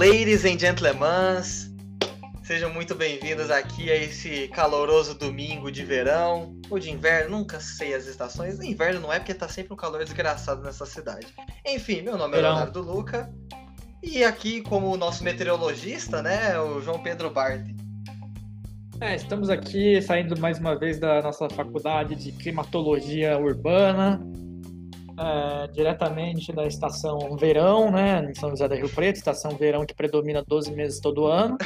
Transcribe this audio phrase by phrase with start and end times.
[0.00, 1.42] Ladies and gentlemen,
[2.42, 7.92] sejam muito bem-vindos aqui a esse caloroso domingo de verão ou de inverno, nunca sei
[7.92, 8.58] as estações.
[8.60, 11.26] Inverno não é porque tá sempre um calor desgraçado nessa cidade.
[11.66, 12.54] Enfim, meu nome é Verão.
[12.54, 13.30] Leonardo Luca
[14.02, 17.76] e aqui como o nosso meteorologista, né, o João Pedro Barti.
[19.02, 24.18] É, estamos aqui saindo mais uma vez da nossa faculdade de climatologia urbana,
[25.20, 29.94] é, diretamente da estação verão, né, em São José do Rio Preto, estação verão que
[29.94, 31.58] predomina 12 meses todo ano.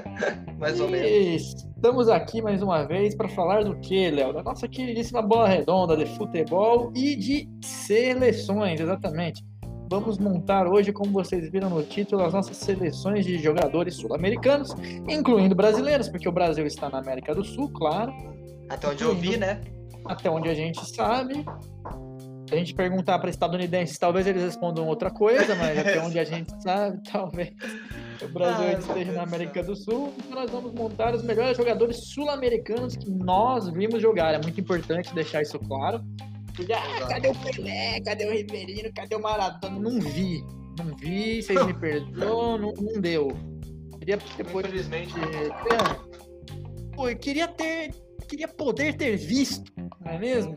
[0.58, 1.54] Mais ou E menos.
[1.76, 4.32] Estamos aqui mais uma vez para falar do que, Léo?
[4.32, 9.44] Da nossa queridíssima bola redonda de futebol e de seleções, exatamente.
[9.90, 14.74] Vamos montar hoje, como vocês viram no título, as nossas seleções de jogadores sul-americanos,
[15.06, 18.12] incluindo brasileiros, porque o Brasil está na América do Sul, claro,
[18.70, 19.60] Até onde eu vi, né?
[20.06, 21.44] até onde a gente sabe.
[22.46, 26.24] Se a gente perguntar para estadunidenses, talvez eles respondam outra coisa, mas até onde a
[26.24, 27.50] gente sabe, talvez
[28.22, 30.12] o Brasil Ai, ainda esteja na América do Sul.
[30.18, 34.34] Então nós vamos montar os melhores jogadores sul-americanos que nós vimos jogar.
[34.34, 36.02] É muito importante deixar isso claro.
[36.54, 38.00] Porque, ah, cadê o Pelé?
[38.00, 38.92] Cadê o Ribeirinho?
[38.94, 39.78] Cadê o Maradona?
[39.78, 40.44] Não vi.
[40.78, 43.28] Não vi, vocês me perdoam, não, não deu.
[43.98, 45.14] Queria depois Infelizmente.
[46.94, 47.92] Pô, eu queria ter.
[48.28, 50.56] Queria poder ter visto, não é mesmo?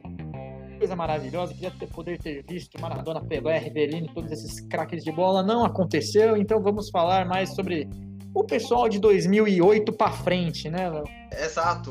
[0.78, 5.42] Coisa maravilhosa, queria ter poder ter visto Maradona, Pelé, Rivelino, todos esses craques de bola.
[5.42, 7.90] Não aconteceu, então vamos falar mais sobre
[8.34, 11.04] o pessoal de 2008 pra frente, né, Léo?
[11.32, 11.90] Exato.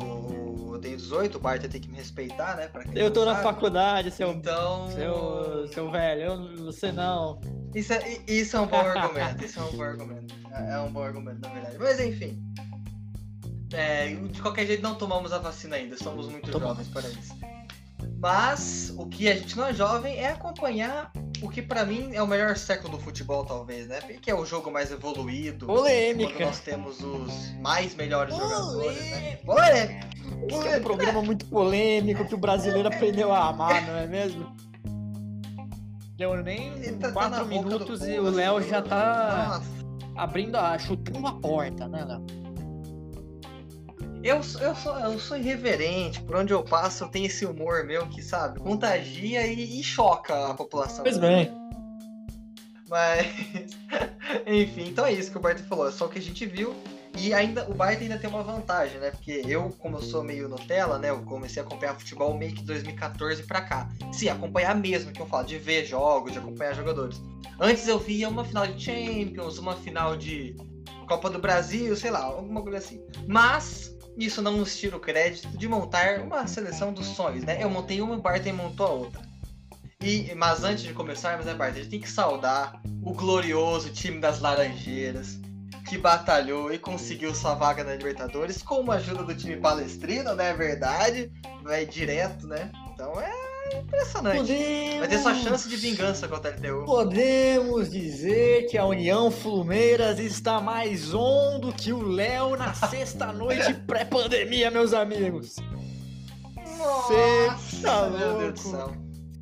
[0.73, 2.71] Eu tenho 18, o Barta tem que me respeitar, né?
[2.95, 4.89] Eu tô na faculdade, seu, Então.
[4.91, 7.41] seu, seu velho, eu- você não.
[7.75, 9.45] Isso é, isso é um bom argumento.
[9.45, 10.35] Isso é um bom argumento.
[10.53, 11.77] É é um bom argumento, na verdade.
[11.79, 12.39] Mas enfim.
[13.73, 15.97] É, de qualquer jeito, não tomamos a vacina ainda.
[15.97, 16.77] Somos muito Tomamos.
[16.77, 17.36] jovens para isso.
[18.27, 22.21] Mas o que a gente não é jovem é acompanhar o que pra mim é
[22.21, 24.01] o melhor século do futebol, talvez, né?
[24.01, 25.65] Porque é o jogo mais evoluído.
[25.65, 26.33] Polêmica.
[26.33, 29.37] Quando nós temos os mais melhores jogadores, né?
[29.37, 29.47] Polêmica.
[29.47, 30.09] Polêmica.
[30.51, 34.57] Esse é um programa muito polêmico que o brasileiro aprendeu a amar, não é mesmo?
[36.17, 39.71] Deu nem tá- quatro minutos e o Léo já tá Nossa.
[40.17, 40.77] abrindo a.
[40.77, 42.46] chutando a porta, né, Léo?
[44.27, 47.85] Eu, sou- eu, sou, eu sou irreverente, por onde eu passo eu tenho esse humor
[47.85, 51.05] meu que, sabe, contagia e, e choca a população.
[51.05, 51.49] Pois bem.
[52.89, 53.27] Mas,
[54.45, 56.75] enfim, então é isso que o Bart falou, é só o que a gente viu.
[57.17, 59.11] E ainda o Bart ainda tem uma vantagem, né?
[59.11, 61.11] Porque eu, como eu sou meio Nutella, né?
[61.11, 63.89] Eu comecei a acompanhar futebol meio que 2014 pra cá.
[64.13, 67.23] Sim, acompanhar mesmo, que eu falo, de ver jogos, de acompanhar jogadores.
[67.59, 70.55] Antes eu via uma final de Champions, uma final de
[71.09, 73.01] Copa do Brasil, sei lá, alguma coisa assim.
[73.27, 77.63] Mas isso não nos tira o crédito de montar uma seleção dos sonhos, né?
[77.63, 79.23] Eu montei uma e o Barton montou a outra.
[80.01, 84.21] E, mas antes de começarmos, né, Barton, a gente tem que saudar o glorioso time
[84.21, 85.39] das Laranjeiras,
[85.89, 90.45] que batalhou e conseguiu sua vaga na Libertadores com a ajuda do time palestrino, não
[90.45, 91.31] é verdade?
[91.63, 92.71] Vai direto, né?
[92.93, 94.39] Então é impressionante.
[94.39, 96.85] Podemos, Vai ter sua chance de vingança contra a LTU.
[96.85, 103.33] Podemos dizer que a União Flumeiras está mais on do que o Léo na sexta
[103.33, 105.57] noite pré-pandemia, meus amigos.
[107.09, 108.93] Cê tá meu Deus do céu.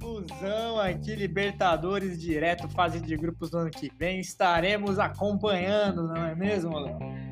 [0.01, 4.21] Fusão aqui, Libertadores direto, fase de grupos do ano que vem.
[4.21, 7.24] Estaremos acompanhando, não é mesmo, Léo?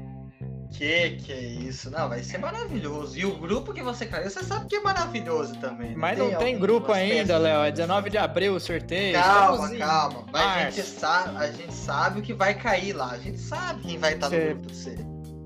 [0.72, 1.90] Que que é isso?
[1.90, 3.18] Não, vai ser maravilhoso.
[3.18, 5.94] E o grupo que você caiu, você sabe que é maravilhoso também.
[5.94, 7.36] Mas não tem algumas grupo ainda?
[7.38, 7.62] Léo.
[7.62, 9.14] É 19 de abril o sorteio.
[9.14, 10.24] Calma, Estamos calma.
[10.32, 13.10] Mas a gente, sabe, a gente sabe o que vai cair lá.
[13.12, 14.90] A gente sabe quem vai estar no Cê- grupo de você.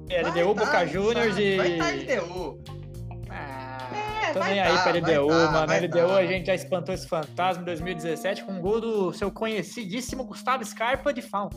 [0.09, 1.57] LDU, Vai tá, Boca Juniors e.
[1.57, 2.59] Vai estar LDU.
[3.29, 3.91] Ah,
[4.29, 5.73] É, tô nem tá, aí pra vai LDU, tá, mano.
[5.73, 6.17] LDU tá.
[6.19, 10.65] a gente já espantou esse fantasma em 2017 com um gol do seu conhecidíssimo Gustavo
[10.65, 11.57] Scarpa de falta.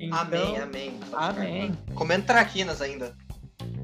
[0.00, 1.00] Então, Amém, amém.
[1.12, 1.72] amém.
[1.94, 3.16] Comendo traquinas ainda.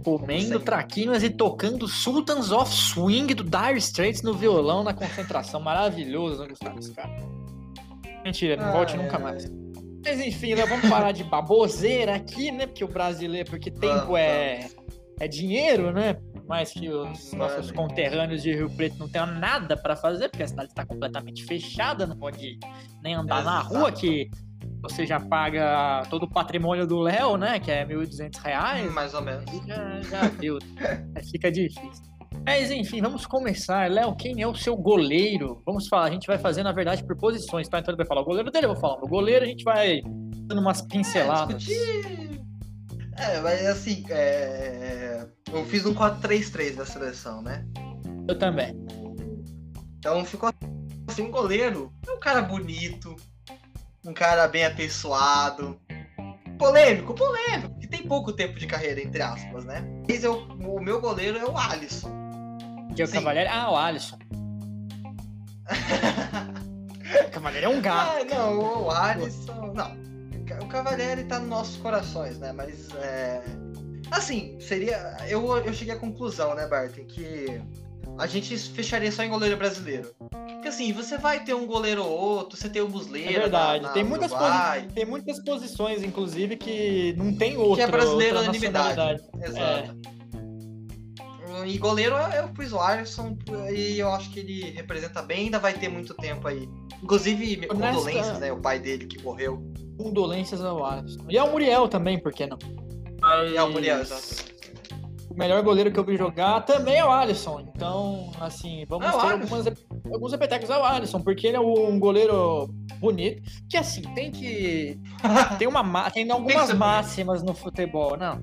[0.04, 5.60] Comendo traquinas e tocando Sultans of Swing do Dire Straits no violão na concentração.
[5.60, 7.26] Maravilhoso, né, Gustavo Scarpa?
[8.22, 9.50] Mentira, não Ah, volte é, nunca mais.
[10.04, 12.66] Mas enfim, né, vamos parar de baboseira aqui, né?
[12.66, 14.68] Porque o brasileiro, porque tempo é,
[15.18, 16.16] é dinheiro, né?
[16.46, 17.44] Mais que os Mano.
[17.44, 21.44] nossos conterrâneos de Rio Preto não tenham nada pra fazer, porque a cidade está completamente
[21.44, 22.58] fechada, não pode
[23.02, 23.74] nem andar na Exato.
[23.74, 24.30] rua, que
[24.80, 27.58] você já paga todo o patrimônio do Léo, né?
[27.58, 28.92] Que é 1.200 reais.
[28.92, 29.44] Mais ou menos.
[29.66, 30.58] Já, já deu.
[31.30, 32.14] Fica difícil.
[32.44, 33.90] Mas enfim, vamos começar.
[33.90, 35.62] Léo, quem é o seu goleiro?
[35.64, 37.78] Vamos falar, a gente vai fazer, na verdade, por posições, tá?
[37.78, 40.02] Então ele vai falar o goleiro dele, eu vou falar o goleiro, a gente vai
[40.46, 41.62] dando umas pinceladas.
[41.62, 42.42] discutir.
[43.16, 45.26] É, mas assim, é...
[45.52, 47.64] eu fiz um 4-3-3 da seleção, né?
[48.28, 48.74] Eu também.
[49.98, 50.52] Então ficou
[51.08, 53.14] assim, um goleiro é um cara bonito,
[54.04, 55.80] um cara bem apessoado,
[56.58, 59.82] polêmico, polêmico, que tem pouco tempo de carreira, entre aspas, né?
[60.08, 62.10] Mas eu, o meu goleiro é o Alisson.
[62.92, 63.18] Diego Sim.
[63.18, 63.48] Cavalieri?
[63.48, 64.18] Ah, o Alisson.
[67.26, 68.20] o Cavalieri é um gato.
[68.20, 69.72] Ah, não, o Alisson.
[69.74, 70.04] Não.
[70.62, 72.52] O Cavalieri tá nos nossos corações, né?
[72.52, 73.42] Mas é.
[74.10, 75.16] Assim, seria.
[75.26, 77.60] Eu, eu cheguei à conclusão, né, Barton, que
[78.18, 80.14] a gente fecharia só em goleiro brasileiro.
[80.18, 83.40] Porque assim, você vai ter um goleiro ou outro, você tem o É Muslera.
[83.40, 83.82] verdade.
[83.82, 87.86] na- na tem, muitas posi- tem muitas posições, inclusive, que não tem outro, Que é
[87.86, 89.22] brasileiro outra unanimidade.
[89.42, 90.14] Exato.
[91.66, 92.14] E goleiro
[92.54, 93.36] pus o Alisson
[93.74, 96.68] e eu acho que ele representa bem, ainda vai ter muito tempo aí.
[97.02, 98.52] Inclusive, Honesta- condolências, né?
[98.52, 99.62] O pai dele que morreu.
[99.96, 101.20] Condolências ao Alisson.
[101.28, 102.58] E ao Muriel também, por que não?
[103.20, 104.53] Mas É o Muriel, exato.
[105.34, 107.66] O melhor goleiro que eu vi jogar também é o Alisson.
[107.74, 109.66] Então, assim, vamos o ter algumas,
[110.12, 112.68] alguns repetecos ao Alisson, porque ele é um goleiro
[113.00, 113.42] bonito.
[113.68, 114.96] Que assim, tem que.
[115.58, 118.40] Tem, uma, ma- tem algumas ser máximas no futebol, não.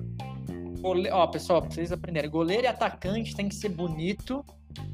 [0.80, 1.08] Gole...
[1.10, 2.28] Ó, pessoal, pra vocês aprenderem.
[2.28, 4.44] Goleiro e atacante tem que ser bonito,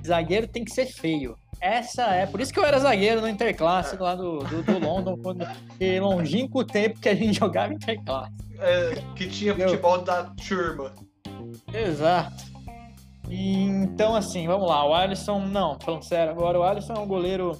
[0.06, 1.34] zagueiro tem que ser feio.
[1.60, 2.26] Essa é.
[2.26, 5.44] Por isso que eu era zagueiro no Interclasse lá do, do, do London, quando
[5.80, 8.32] e longínquo tempo que a gente jogava Interclasse.
[8.60, 10.92] É, que tinha futebol da turma.
[11.72, 12.44] Exato.
[13.28, 14.86] E, então, assim, vamos lá.
[14.86, 17.52] O Alisson, não, falando sério, agora o Alisson é um goleiro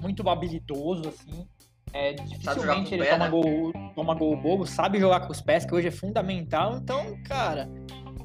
[0.00, 1.46] muito habilidoso, assim.
[1.92, 3.30] É, dificilmente ele pé, toma, né?
[3.30, 6.76] gol, toma gol bobo, sabe jogar com os pés, que hoje é fundamental.
[6.76, 7.70] Então, cara,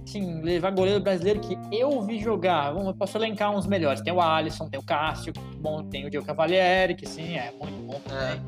[0.04, 4.02] assim, levar goleiro brasileiro que eu vi jogar, vamos, eu posso elencar uns melhores.
[4.02, 7.82] Tem o Alisson, tem o Cássio, bom, tem o Diego Cavalieri, que sim, é muito
[7.86, 8.42] bom também.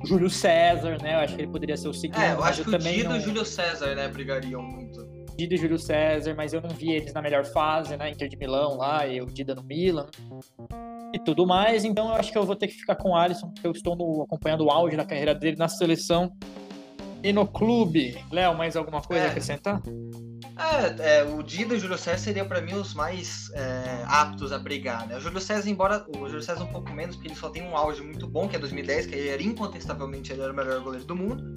[0.00, 1.14] O Júlio César, né?
[1.14, 2.20] Eu acho que ele poderia ser o segundo.
[2.20, 3.16] É, eu acho que o também Dido não...
[3.16, 5.17] e o Júlio César, né, brigariam muito.
[5.38, 8.10] Dida e Júlio César, mas eu não vi eles na melhor fase, né?
[8.10, 10.06] Inter de Milão lá, e o Dida no Milan.
[11.14, 13.48] E tudo mais, então eu acho que eu vou ter que ficar com o Alisson,
[13.50, 16.32] porque eu estou no- acompanhando o auge da carreira dele na seleção
[17.22, 18.18] e no clube.
[18.32, 19.26] Léo, mais alguma coisa É.
[19.28, 19.80] a acrescentar?
[21.00, 24.50] É, é, o Dido e o Júlio César seriam pra mim os mais é, aptos
[24.52, 25.16] a brigar, né?
[25.18, 27.76] O Júlio César, embora o Júlio César um pouco menos, porque ele só tem um
[27.76, 31.06] auge muito bom, que é 2010, que ele era incontestavelmente ele era o melhor goleiro
[31.06, 31.54] do mundo.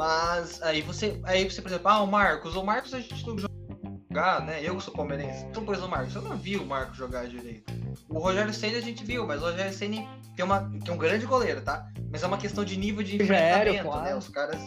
[0.00, 3.36] Mas aí você, aí você, por exemplo, ah, o Marcos, o Marcos a gente não
[3.36, 4.58] jogar, né?
[4.62, 7.70] Eu que sou palmeirense, então pois o Marcos, eu não vi o Marcos jogar direito.
[8.08, 11.26] O Rogério Senna a gente viu, mas o Rogério Senna tem, uma, tem um grande
[11.26, 11.86] goleiro, tá?
[12.10, 13.82] Mas é uma questão de nível de enfrentamento, né?
[13.82, 14.16] claro.
[14.16, 14.58] Os caras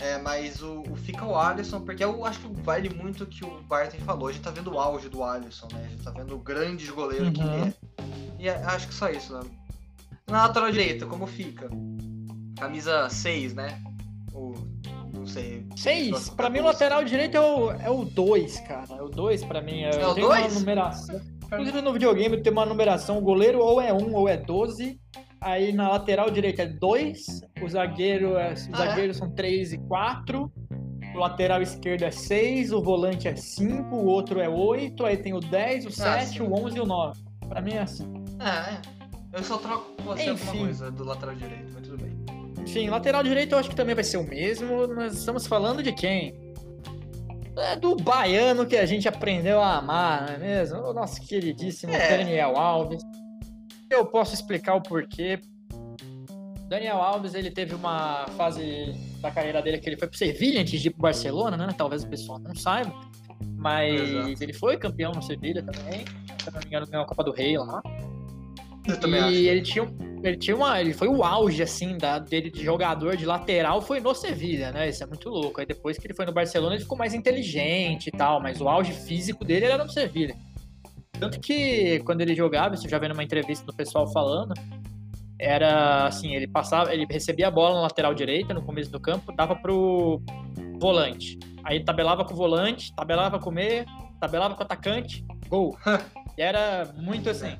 [0.00, 3.44] é, mas o, o fica o Alisson, porque eu acho que vale muito o que
[3.44, 4.28] o Barton falou.
[4.28, 5.84] A gente tá vendo o auge do Alisson, né?
[5.84, 7.64] A gente tá vendo o grande goleiro que Uhum.
[7.64, 7.74] ele é.
[8.38, 9.42] E é- acho que só isso, né?
[10.26, 11.68] Na lateral direita, como fica?
[12.58, 13.78] Camisa 6, né?
[15.32, 15.66] Sei.
[15.76, 16.30] Seis.
[16.30, 16.66] Pra mim, o 14.
[16.84, 18.86] lateral direito é o, é o dois, cara.
[18.96, 19.82] É o dois pra mim.
[19.82, 20.52] É Eu o tenho dois?
[20.52, 21.20] uma numeração.
[21.44, 23.18] Inclusive no videogame tem uma numeração.
[23.18, 24.98] O goleiro ou é um ou é 12.
[25.40, 27.26] Aí na lateral direita é 2.
[27.62, 28.88] O zagueiro é, os Ah, é?
[28.88, 30.50] zagueiros são 3 e 4.
[31.14, 32.72] O lateral esquerdo é 6.
[32.72, 33.94] O volante é 5.
[33.94, 35.04] O outro é 8.
[35.04, 36.40] Aí tem o 10, o 7, sim.
[36.42, 37.20] o 11 e o 9.
[37.48, 38.10] Pra mim é assim.
[38.40, 38.80] É, é.
[39.32, 40.58] Eu só troco com você alguma Enfim.
[40.60, 41.71] coisa do lateral direito.
[42.62, 44.86] Enfim, lateral direito eu acho que também vai ser o mesmo.
[44.86, 46.34] Nós estamos falando de quem?
[47.56, 50.78] É do baiano que a gente aprendeu a amar, não é mesmo?
[50.78, 52.18] O nosso queridíssimo É.
[52.18, 53.02] Daniel Alves.
[53.90, 55.38] Eu posso explicar o porquê.
[56.68, 60.80] Daniel Alves, ele teve uma fase da carreira dele que ele foi pro Sevilha antes
[60.80, 61.68] de ir pro Barcelona, né?
[61.76, 62.92] Talvez o pessoal não saiba.
[63.56, 64.42] Mas Exato.
[64.42, 66.06] ele foi campeão no Sevilha também.
[66.42, 67.82] Se eu não me engano, ganhou a Copa do Rei lá.
[68.86, 69.36] Eu também e acho.
[69.36, 70.80] ele tinha, ele tinha uma.
[70.80, 74.88] Ele foi o auge, assim, da, dele de jogador de lateral, foi no Sevilha, né?
[74.88, 75.60] Isso é muito louco.
[75.60, 78.68] Aí depois que ele foi no Barcelona, ele ficou mais inteligente e tal, mas o
[78.68, 80.34] auge físico dele era no Sevilha.
[81.18, 84.54] Tanto que quando ele jogava, isso eu já vi numa entrevista do pessoal falando,
[85.38, 89.32] era assim, ele passava, ele recebia a bola na lateral direita, no começo do campo,
[89.32, 90.20] dava pro
[90.80, 91.38] volante.
[91.64, 93.86] Aí tabelava com o volante, tabelava com o meia,
[94.20, 95.76] tabelava com o atacante, gol.
[96.36, 97.56] e era muito assim.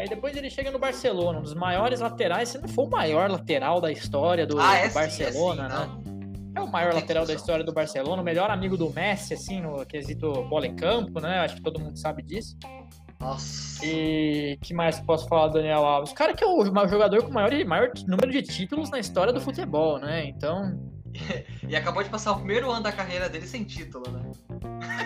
[0.00, 3.30] Aí depois ele chega no Barcelona, um dos maiores laterais, se não for o maior
[3.30, 6.00] lateral da história do, ah, é do sim, é Barcelona, sim, né?
[6.54, 6.62] não.
[6.62, 9.84] É o maior lateral da história do Barcelona, o melhor amigo do Messi, assim, no
[9.84, 11.40] quesito bola em campo, né?
[11.40, 12.56] Acho que todo mundo sabe disso.
[13.20, 13.84] Nossa.
[13.84, 16.12] E que mais posso falar do Daniel Alves?
[16.12, 19.34] O cara que é o jogador com o maior, maior número de títulos na história
[19.34, 20.24] do futebol, né?
[20.24, 20.80] Então,
[21.68, 24.22] E acabou de passar o primeiro ano da carreira dele sem título, né?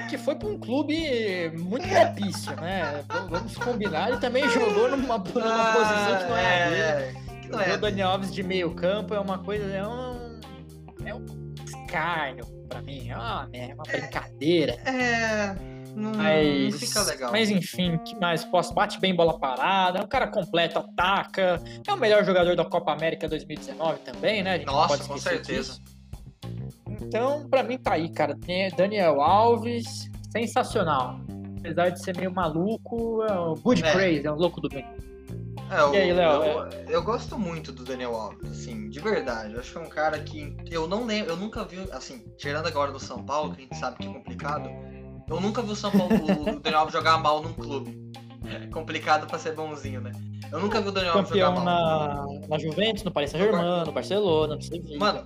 [0.09, 3.05] que foi para um clube muito propício, né?
[3.29, 4.09] Vamos- combinar.
[4.11, 6.81] Ele também jogou numa, numa posição que não é, a dele.
[6.81, 7.13] é,
[7.51, 10.41] não Ver é o Daniel Alves de meio campo é uma coisa, é um,
[11.05, 11.25] é um
[11.67, 14.73] escárnio pra mim, é uma, é uma brincadeira.
[14.87, 15.55] É.
[15.95, 17.31] Não, não Mas, fica legal.
[17.31, 18.75] mas enfim, que mais posso?
[18.75, 22.93] Bate bem bola parada, é um cara completo, ataca, é o melhor jogador da Copa
[22.93, 24.55] América 2019 também, né?
[24.55, 25.75] A gente não Nossa, pode com certeza.
[25.75, 25.83] disso.
[27.01, 28.37] Então, pra mim tá aí, cara.
[28.37, 31.19] Tem Daniel Alves, sensacional.
[31.59, 33.93] Apesar de ser meio maluco, é o good É.
[33.93, 34.85] crazy, é um louco do bem.
[35.71, 39.55] É, eu, E aí, Léo, eu, eu gosto muito do Daniel Alves, assim, de verdade.
[39.55, 42.67] Eu acho que é um cara que eu não lembro, eu nunca vi, assim, tirando
[42.67, 44.69] agora do São Paulo, que a gente sabe que é complicado,
[45.27, 47.99] eu nunca vi o São Paulo, o Daniel Alves jogar mal num clube.
[48.47, 50.13] É complicado pra ser bonzinho, né?
[50.53, 52.41] Eu nunca vi o Daniel Alves jogar Campeão mal.
[52.41, 54.99] na, na Juventus, no Paris Saint-Germain, no Barcelona, no Sevilla.
[54.99, 55.25] Mano,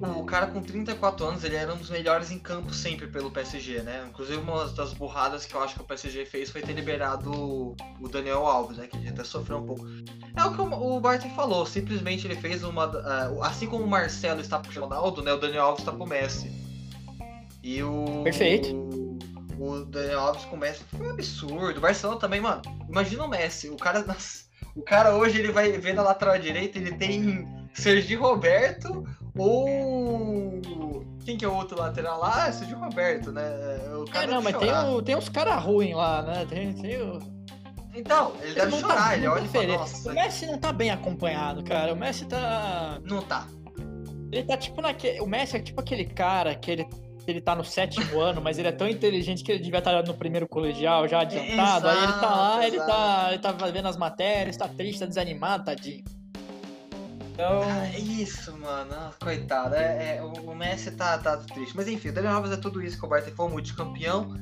[0.00, 3.82] o cara com 34 anos, ele era um dos melhores em campo sempre pelo PSG,
[3.82, 4.06] né?
[4.08, 7.76] Inclusive, uma das burradas que eu acho que o PSG fez foi ter liberado o-
[8.08, 8.86] Daniel Alves, né?
[8.86, 9.84] Que a gente até sofreu um pouco.
[10.36, 12.84] É o que o Barton falou, simplesmente ele fez uma.
[12.84, 15.32] ah, assim como o Marcelo está pro Ronaldo, né?
[15.32, 16.50] O Daniel Alves está pro Messi.
[17.62, 18.22] E o.
[18.24, 18.68] Perfeito.
[19.58, 21.78] O Daniel Alves com o Messi foi um absurdo.
[21.78, 22.62] O Barcelona também, mano.
[22.88, 23.68] Imagina o Messi.
[23.68, 24.04] O cara.
[24.76, 29.04] o cara hoje ele vai ver na lateral direita, ele tem Sergi Roberto
[29.38, 30.60] ou.
[31.24, 32.46] Quem que é o outro lateral lá?
[32.46, 33.42] Ah, Sergi Roberto, né?
[33.94, 36.46] O cara É, não, deve mas tem, o, tem uns caras ruins lá, né?
[36.48, 37.18] Tem, tem o...
[37.94, 40.72] Então, ele deve não chorar, tá, ele olha e fala, nossa, O Messi não tá
[40.72, 41.92] bem acompanhado, cara.
[41.92, 42.98] O Messi tá.
[43.04, 43.46] não tá.
[44.30, 45.20] Ele tá tipo naquele.
[45.20, 46.88] O Messi é tipo aquele cara que ele,
[47.26, 50.14] ele tá no sétimo ano, mas ele é tão inteligente que ele devia estar no
[50.14, 51.88] primeiro colegial já adiantado.
[51.88, 55.64] Aí ele tá lá, ele tá, ele tá vendo as matérias, tá triste, tá desanimado,
[55.64, 56.04] tadinho.
[57.38, 57.62] Então.
[57.62, 58.90] Ah, é isso, mano.
[58.92, 59.76] Ah, Coitado.
[59.76, 61.76] É, é, o Messi tá, tá triste.
[61.76, 64.34] Mas enfim, o Daniel Alves é tudo isso que o Barton foi multicampeão.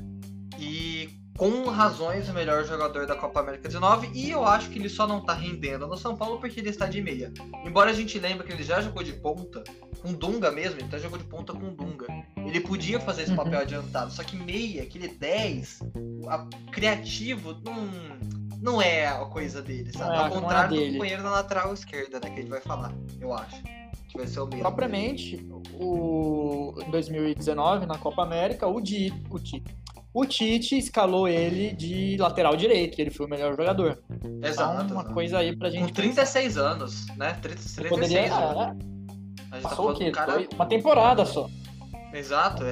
[0.57, 4.09] E com razões o melhor jogador da Copa América 19.
[4.15, 6.87] E eu acho que ele só não tá rendendo no São Paulo porque ele está
[6.87, 7.31] de meia.
[7.63, 9.63] Embora a gente lembre que ele já jogou de ponta,
[10.01, 12.07] com Dunga mesmo, ele até jogou de ponta com Dunga.
[12.37, 13.37] Ele podia fazer esse Uhum.
[13.37, 14.11] papel adiantado.
[14.11, 15.81] Só que meia, aquele 10,
[16.27, 17.87] a- criativo, não,
[18.61, 20.15] não é a coisa dele, sabe?
[20.15, 20.93] É, Ao não é contrário do dele.
[20.93, 22.29] companheiro da lateral esquerda, né?
[22.29, 23.61] Que ele vai falar, eu acho.
[24.09, 24.61] Que vai ser o mesmo.
[24.61, 29.63] Propriamente, o, em 2019, na Copa América, o, Di, o, Tite,
[30.13, 34.01] o Tite escalou ele de lateral direito, que ele foi o melhor jogador.
[34.41, 34.83] Exato.
[34.83, 35.13] Então, uma exato.
[35.13, 35.87] coisa aí pra gente.
[35.87, 37.33] Com 36 anos, né?
[37.41, 37.81] 30, pensar.
[37.81, 38.57] 36 Poderia, anos.
[38.57, 38.63] é,
[39.51, 40.11] A gente tá passou o falando quê?
[40.11, 40.47] cara.
[40.55, 41.49] Uma temporada só.
[42.13, 42.69] Exato, é,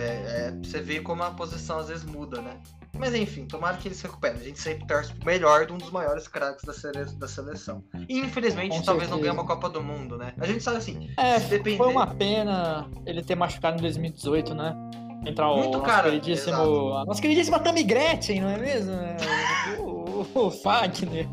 [0.47, 2.57] é, você vê como a posição às vezes muda, né?
[2.97, 4.37] Mas enfim, tomara que ele se recupere.
[4.39, 7.83] A gente sempre torce pro melhor de um dos maiores craques da, sele- da seleção.
[8.07, 9.33] E infelizmente, Com talvez não certeza.
[9.33, 10.33] ganhe uma Copa do Mundo, né?
[10.39, 11.77] A gente sabe assim, É, depender.
[11.77, 14.75] foi uma pena ele ter machucado em 2018, né?
[15.25, 16.53] Entrar o Muito nosso cara, queridíssimo.
[16.53, 16.93] exato.
[16.93, 18.91] A nossa queridíssima Tammy Gretchen, não é mesmo?
[19.79, 21.27] O, o, o Fagner.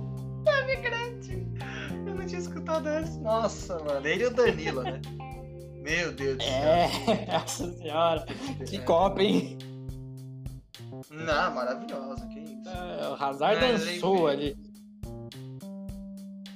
[2.06, 3.18] Eu não tinha escutado essa.
[3.20, 4.06] Nossa, mano.
[4.06, 5.00] Ele e o Danilo, né?
[5.82, 6.52] Meu Deus do céu.
[6.52, 6.88] É,
[7.32, 8.24] nossa senhora.
[8.66, 9.58] Que copa, hein?
[11.10, 12.68] Não, maravilhosa, que isso.
[12.68, 14.56] É, o Hazard Mas, dançou ali.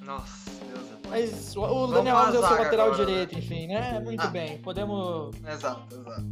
[0.05, 3.67] Nossa, Deus é Mas o- o Daniel Alves é o seu lateral agora, direito, enfim,
[3.67, 3.99] né?
[4.01, 4.27] Muito Ah.
[4.29, 4.59] bem.
[4.59, 5.35] Podemos.
[5.47, 6.25] Exato, exato.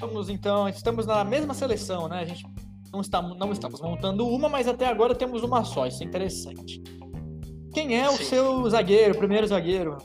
[0.00, 0.68] Vamos então.
[0.68, 2.20] Estamos na mesma seleção, né?
[2.20, 2.44] A gente
[2.92, 5.86] não, está, não estamos montando uma, mas até agora temos uma só.
[5.86, 6.82] Isso é interessante.
[7.72, 8.24] Quem é o Sim.
[8.24, 9.96] seu zagueiro, o primeiro zagueiro?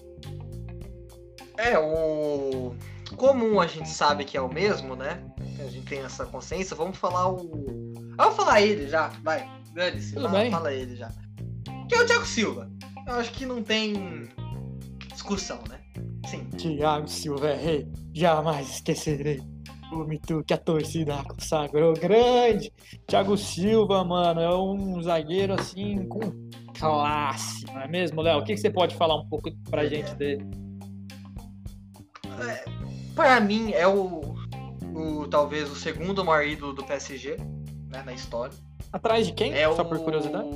[1.57, 2.75] É, o
[3.15, 5.25] comum a gente sabe que é o mesmo, né?
[5.59, 6.75] A gente tem essa consciência.
[6.75, 7.93] Vamos falar o.
[8.17, 9.49] Vamos falar ele já, vai.
[9.73, 10.51] Dane-se, bem.
[10.51, 11.11] fala ele já.
[11.89, 12.71] Que é o Thiago Silva.
[13.07, 14.29] Eu acho que não tem
[15.11, 15.79] discussão, né?
[16.27, 16.45] Sim.
[16.51, 17.91] Thiago Silva é rei.
[18.13, 19.41] Jamais esquecerei.
[19.91, 22.73] O mito que a torcida consagrou grande.
[23.07, 26.19] Thiago Silva, mano, é um zagueiro assim com
[26.77, 28.39] classe, não é mesmo, Léo?
[28.39, 30.15] O que, que você pode falar um pouco pra gente é.
[30.15, 30.45] dele?
[33.15, 34.34] Pra mim é o,
[34.95, 37.37] o talvez o segundo maior ídolo do PSG,
[37.89, 38.55] né, na história.
[38.91, 39.53] Atrás de quem?
[39.53, 40.49] É Só o por curiosidade.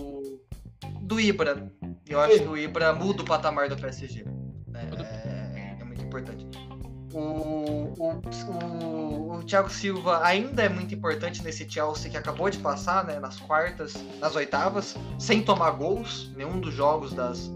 [1.01, 1.71] do Ibra.
[2.07, 4.23] Eu acho que o Ibra muda o patamar do PSG.
[4.67, 4.89] né?
[5.25, 6.47] É, é muito importante.
[7.11, 7.19] O,
[7.97, 13.03] o, o, o Thiago Silva ainda é muito importante nesse Chelsea que acabou de passar
[13.03, 17.51] né, nas quartas, nas oitavas, sem tomar gols, nenhum dos jogos das,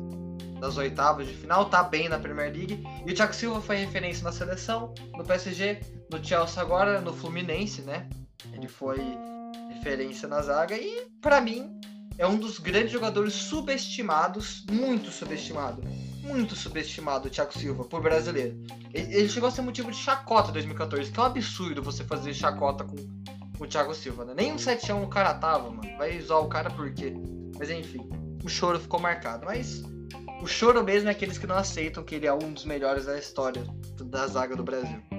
[0.59, 2.83] das oitavas de final, tá bem na Premier League.
[3.05, 5.79] E o Thiago Silva foi referência na seleção, no PSG,
[6.13, 8.08] no Chelsea agora, no Fluminense, né?
[8.53, 9.00] Ele foi
[9.70, 11.82] referência na zaga e, pra mim,
[12.20, 15.82] é um dos grandes jogadores subestimados, muito subestimado,
[16.22, 18.62] muito subestimado, o Thiago Silva, por brasileiro.
[18.93, 22.32] Ele, chegou a ser motivo de chacota em 2014, que é um absurdo você fazer
[22.34, 22.96] chacota com,
[23.60, 24.34] o Thiago Silva, né?
[24.36, 25.98] Nem um 7 o cara tava, mano.
[25.98, 27.13] Vai zoar o cara por quê?
[27.58, 28.08] Mas enfim,
[28.43, 29.46] o choro ficou marcado.
[29.46, 29.84] Mas
[30.41, 33.17] o choro mesmo é aqueles que não aceitam que ele é um dos melhores da
[33.17, 33.63] história
[34.03, 35.12] da zaga do Brasil.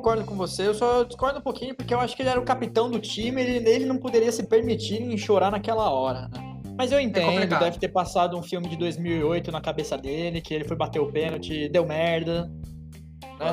[0.00, 2.42] Concordo com você, eu só discordo um pouquinho porque eu acho que ele era o
[2.42, 6.56] capitão do time, ele, ele não poderia se permitir em chorar naquela hora, né?
[6.74, 7.60] Mas eu entendo, complicado.
[7.60, 11.12] deve ter passado um filme de 2008 na cabeça dele, que ele foi bater o
[11.12, 12.50] pênalti, deu merda.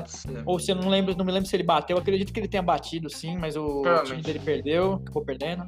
[0.05, 0.41] Ser.
[0.45, 1.97] Ou se eu não lembro, não me lembro se ele bateu.
[1.97, 5.65] Eu acredito que ele tenha batido, sim, mas o time dele perdeu, acabou perdendo.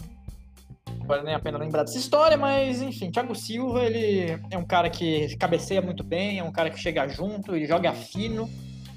[0.97, 4.65] Não vale nem a pena lembrar dessa história, mas enfim, Thiago Silva, ele é um
[4.65, 8.49] cara que cabeceia muito bem, é um cara que chega junto, ele joga fino.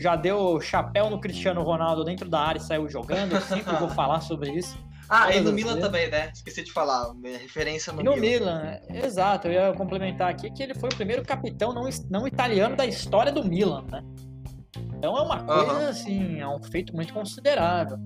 [0.02, 3.34] Já deu chapéu no Cristiano Ronaldo dentro da área e saiu jogando.
[3.34, 4.76] Eu sempre vou falar sobre isso.
[5.08, 5.84] Ah, e Todas no as Milan vezes.
[5.84, 6.30] também, né?
[6.34, 7.14] Esqueci de falar.
[7.14, 8.80] minha Referência no, E no Milan.
[8.90, 12.74] Milan, exato, eu ia complementar aqui que ele foi o primeiro capitão não, não italiano
[12.74, 14.02] da história do Milan, né?
[14.96, 15.88] Então é uma coisa, Aham.
[15.88, 17.98] assim, é um feito muito considerável.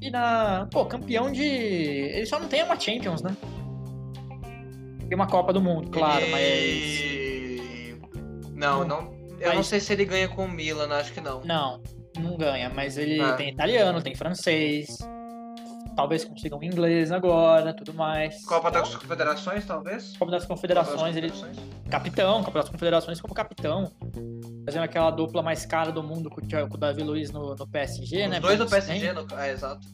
[0.00, 0.68] E na.
[0.70, 1.42] Pô, campeão de.
[1.44, 3.36] Ele só não tem uma Champions, né?
[5.08, 6.40] Tem uma Copa do Mundo, claro, mas.
[6.42, 8.00] Ele...
[8.54, 9.11] Não, não.
[9.42, 11.40] Eu não Mas- sei se ele ganha com o Milan, acho que não.
[11.42, 11.82] Não,
[12.16, 13.32] não ganha, mas ele Ah.
[13.34, 14.98] tem italiano, tem francês.
[15.94, 18.42] Talvez consiga um inglês agora, tudo mais.
[18.46, 20.16] Copa das Confederações, talvez?
[20.16, 21.90] Copa das Confederações, ele Confederações.
[21.90, 23.90] capitão, Copa das Confederações como capitão.
[24.64, 27.54] Fazendo aquela dupla mais cara do mundo com o Thiago- com o Davi Luiz no,
[27.54, 28.36] no PSG, né?
[28.36, 29.26] Os dois do PSG, no...
[29.38, 29.86] é, exato.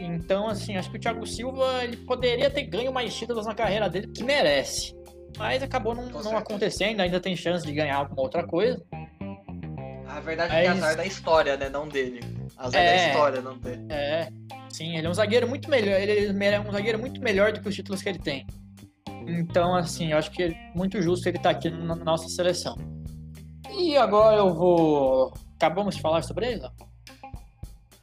[0.00, 3.88] Então, assim, acho que o Thiago Silva ele poderia ter ganho mais títulos na carreira
[3.88, 4.94] dele, que merece.
[5.36, 8.82] Mas acabou não, não acontecendo, ainda tem chance de ganhar alguma outra coisa.
[10.08, 11.68] A verdade é que é azar da história, né?
[11.68, 12.20] Não dele.
[12.56, 12.96] Azar É.
[12.96, 13.86] da história, não dele.
[13.90, 14.28] É,
[14.70, 16.00] sim, ele é um zagueiro muito melhor.
[16.00, 18.46] Ele é um zagueiro muito melhor do que os títulos que ele tem.
[19.26, 22.76] Então, assim, eu acho que é muito justo ele estar aqui na na nossa seleção.
[23.78, 25.34] E agora eu vou.
[25.56, 26.62] Acabamos de falar sobre ele?
[26.62, 26.72] Não?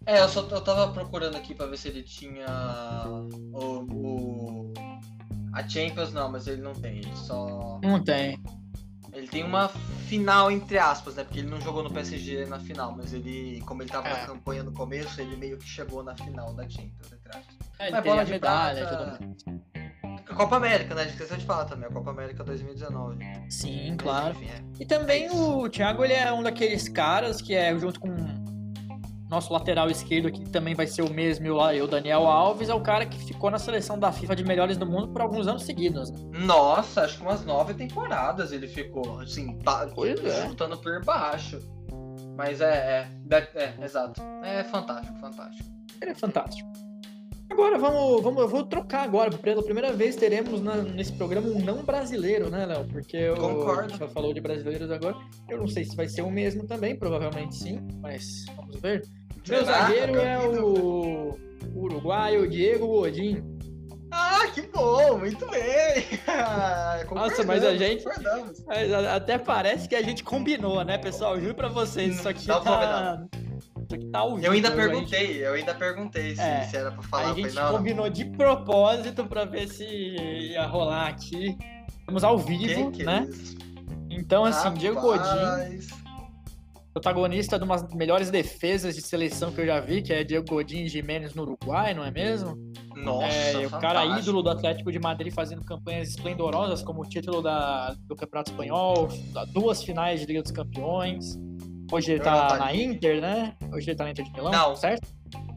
[0.06, 2.46] É, eu só eu tava procurando aqui pra ver se ele tinha
[3.52, 3.60] o,
[3.92, 4.65] o-
[5.56, 6.98] a Champions, não, mas ele não tem.
[6.98, 8.40] Ele só Não tem.
[9.14, 11.24] ele tem uma final entre aspas, né?
[11.24, 14.12] Porque ele não jogou no PSG na final, mas ele, como ele tava É.
[14.22, 17.56] na campanha no começo, ele meio que chegou na final da Champions, entre aspas.
[17.80, 19.66] É, ele Mas bola a de medalha e prata- tudo mais.
[20.28, 21.02] A Copa América, né?
[21.02, 23.18] A gente esqueceu de falar também, a Copa América 2019.
[23.50, 24.36] Sim, Mas, claro.
[24.36, 24.62] enfim, é.
[24.82, 28.10] E também É o Thiago, ele é um daqueles caras que é junto com
[29.30, 32.74] nosso lateral esquerdo, que também vai ser o mesmo, e o o Daniel Alves, é
[32.74, 35.64] o cara que ficou na seleção da FIFA de melhores do mundo por alguns anos
[35.64, 36.12] seguidos.
[36.12, 36.18] né?
[36.46, 39.58] Nossa, acho que umas nove temporadas ele ficou, assim,
[39.96, 40.48] Pois é.
[40.48, 41.60] chutando por baixo.
[42.38, 44.22] Mas é, é, é, é, exato.
[44.44, 45.70] É fantástico, fantástico.
[46.02, 46.70] Ele é fantástico.
[47.50, 49.30] Agora vamos, vamos, eu vou trocar agora.
[49.32, 52.86] Pela primeira vez teremos na- nesse programa um não brasileiro, né, Léo?
[52.86, 53.80] Porque Concordo.
[53.82, 55.16] a gente já falou de brasileiros agora.
[55.50, 59.04] Eu não sei se vai ser o mesmo também, provavelmente sim, mas vamos ver.
[59.48, 60.66] Meu zagueiro é Duvido.
[60.66, 63.44] o o uruguaio Diego Godin.
[64.12, 66.06] Ah, que bom, muito bem.
[67.14, 68.06] Nossa, mas a gente-.
[68.66, 71.40] Mas até parece que a gente combinou, né, pessoal?
[71.40, 73.26] Juro pra vocês, isso aqui Não tá...
[73.34, 73.45] Isso
[73.94, 76.62] aqui tá ao Eu ainda gente- perguntei, eu ainda perguntei se, É.
[76.64, 77.24] se era pra falar.
[77.24, 81.56] A Eu falei, gente não, combinou de propósito pra ver se ia rolar aqui.
[82.00, 83.28] Estamos ao vivo, Que que é né?
[83.30, 83.56] isso?
[84.10, 85.88] Então, assim, Diego Godin, Rapaz.
[86.94, 90.46] protagonista de uma das melhores defesas de seleção que eu já vi, que é Diego
[90.48, 92.56] Godin e Jimenez no Uruguai, não é mesmo?
[92.96, 97.42] Nossa, é, o cara ídolo do Atlético de Madrid fazendo campanhas esplendorosas, como o título
[97.42, 99.10] da, do Campeonato Espanhol,
[99.52, 101.38] duas finais de Liga dos Campeões.
[101.92, 102.76] Hoje ele tá na.
[102.76, 103.56] Inter, né?
[103.72, 104.76] Hoje ele tá na Inter de Milão, Não.
[104.76, 105.08] certo?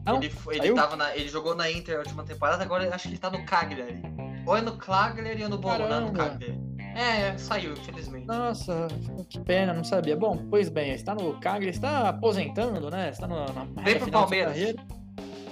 [0.05, 0.17] Não?
[0.17, 3.19] Ele, ele, tava na, ele jogou na Inter na última temporada, agora acho que ele
[3.19, 4.01] tá no Cagliari.
[4.45, 6.13] Ou é no Cagliari ou no Bologna, no.
[6.13, 6.59] Cagliari.
[6.95, 8.25] É, saiu, infelizmente.
[8.25, 8.87] Nossa,
[9.29, 10.15] que pena, não sabia.
[10.15, 13.09] Bom, pois bem, está no Cagliari, está aposentando, né?
[13.09, 14.57] Está no, na Vem pro Palmeiras.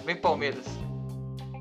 [0.05, 0.65] Vem Palmeiras.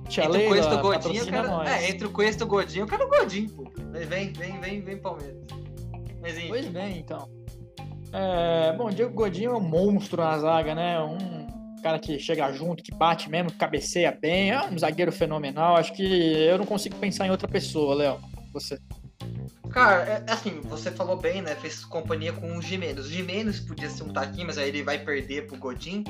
[0.09, 1.49] Tia entre o Cuesta e o Godinho, eu quero...
[1.49, 1.69] nós.
[1.69, 3.65] É, entre o Cuesta e o Godinho, eu quero o Godinho, pô.
[3.93, 5.37] Vem, vem, vem, vem, Palmeiras.
[6.21, 6.49] Mas enfim.
[6.49, 7.29] Pois bem, então.
[8.13, 10.99] É, bom, Diego Godinho é um monstro na zaga, né?
[11.01, 14.51] Um cara que chega junto, que bate mesmo, que cabeceia bem.
[14.51, 15.77] É um zagueiro fenomenal.
[15.77, 18.19] Acho que eu não consigo pensar em outra pessoa, Léo.
[18.53, 18.79] Você.
[19.71, 21.55] Cara, é, assim, você falou bem, né?
[21.57, 23.07] Fez companhia com o Jimenez.
[23.07, 26.03] O Jimenez podia ser um taquinho, mas aí ele vai perder pro Godin.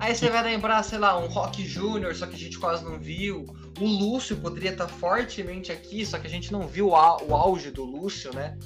[0.00, 2.98] Aí você vai lembrar, sei lá, um Rock Júnior, só que a gente quase não
[2.98, 3.44] viu.
[3.80, 7.84] O Lúcio poderia estar fortemente aqui, só que a gente não viu o auge do
[7.84, 8.56] Lúcio, né?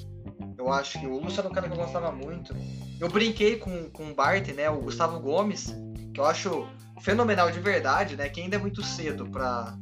[0.57, 2.55] Eu acho que o Lúcio era um cara que eu gostava muito.
[3.01, 4.71] Eu brinquei com, com o Bart, né?
[4.71, 5.75] O Gustavo Gomes,
[6.15, 6.69] que eu acho
[7.01, 8.29] fenomenal de verdade, né?
[8.29, 9.77] Que ainda é muito cedo pra,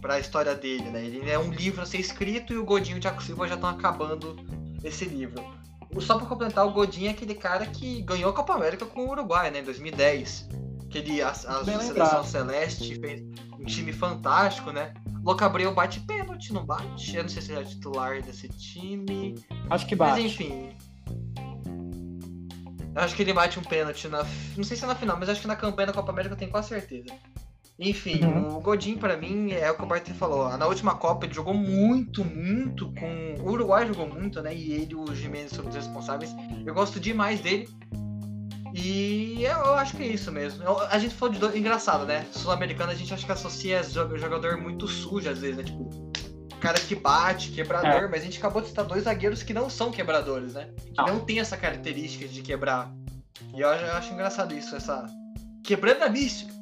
[0.00, 1.04] pra história dele, né?
[1.04, 3.54] Ele é um livro a ser escrito e o Godinho e o Thiago Silva já
[3.54, 4.36] estão acabando
[4.82, 5.42] esse livro.
[6.00, 9.10] Só pra complementar, o Godinho é aquele cara que ganhou a Copa América com o
[9.10, 9.60] Uruguai, né?
[9.60, 10.48] Em 2010.
[10.88, 13.22] Que ele, a, a seleção celeste, fez
[13.58, 14.94] um time fantástico, né?
[15.22, 16.00] Locabreu bate
[16.42, 17.16] pênalti, não bate?
[17.16, 19.34] Eu não sei se ele é titular desse time.
[19.70, 20.22] Acho que Mas bate.
[20.26, 20.70] enfim.
[22.94, 24.24] Eu acho que ele bate um pênalti na.
[24.56, 26.38] Não sei se é na final, mas acho que na campanha da Copa América eu
[26.38, 27.06] tenho quase certeza.
[27.78, 28.56] Enfim, Uhum.
[28.58, 30.56] o Godin pra mim é o que o Bart falou.
[30.58, 33.34] Na última Copa ele jogou muito, muito com.
[33.42, 34.54] O Uruguai jogou muito, né?
[34.54, 36.30] E ele e o Jimenez foram os responsáveis.
[36.66, 37.66] Eu gosto demais dele.
[38.74, 40.62] E eu, acho que é isso mesmo.
[40.62, 41.54] Eu- a gente falou de dois.
[41.56, 42.26] Engraçado, né?
[42.32, 45.62] Sul-americano a gente acha que associa jo- jogador muito sujo às vezes, né?
[45.64, 45.90] Tipo,
[46.62, 49.90] cara que bate, quebrador, mas a gente acabou de citar dois zagueiros que não são
[49.90, 50.68] quebradores, né?
[50.76, 51.06] Que Não.
[51.08, 52.88] não tem essa característica de quebrar.
[53.52, 55.04] E eu, eu acho engraçado isso, essa.
[55.64, 56.52] Quebrando a mística.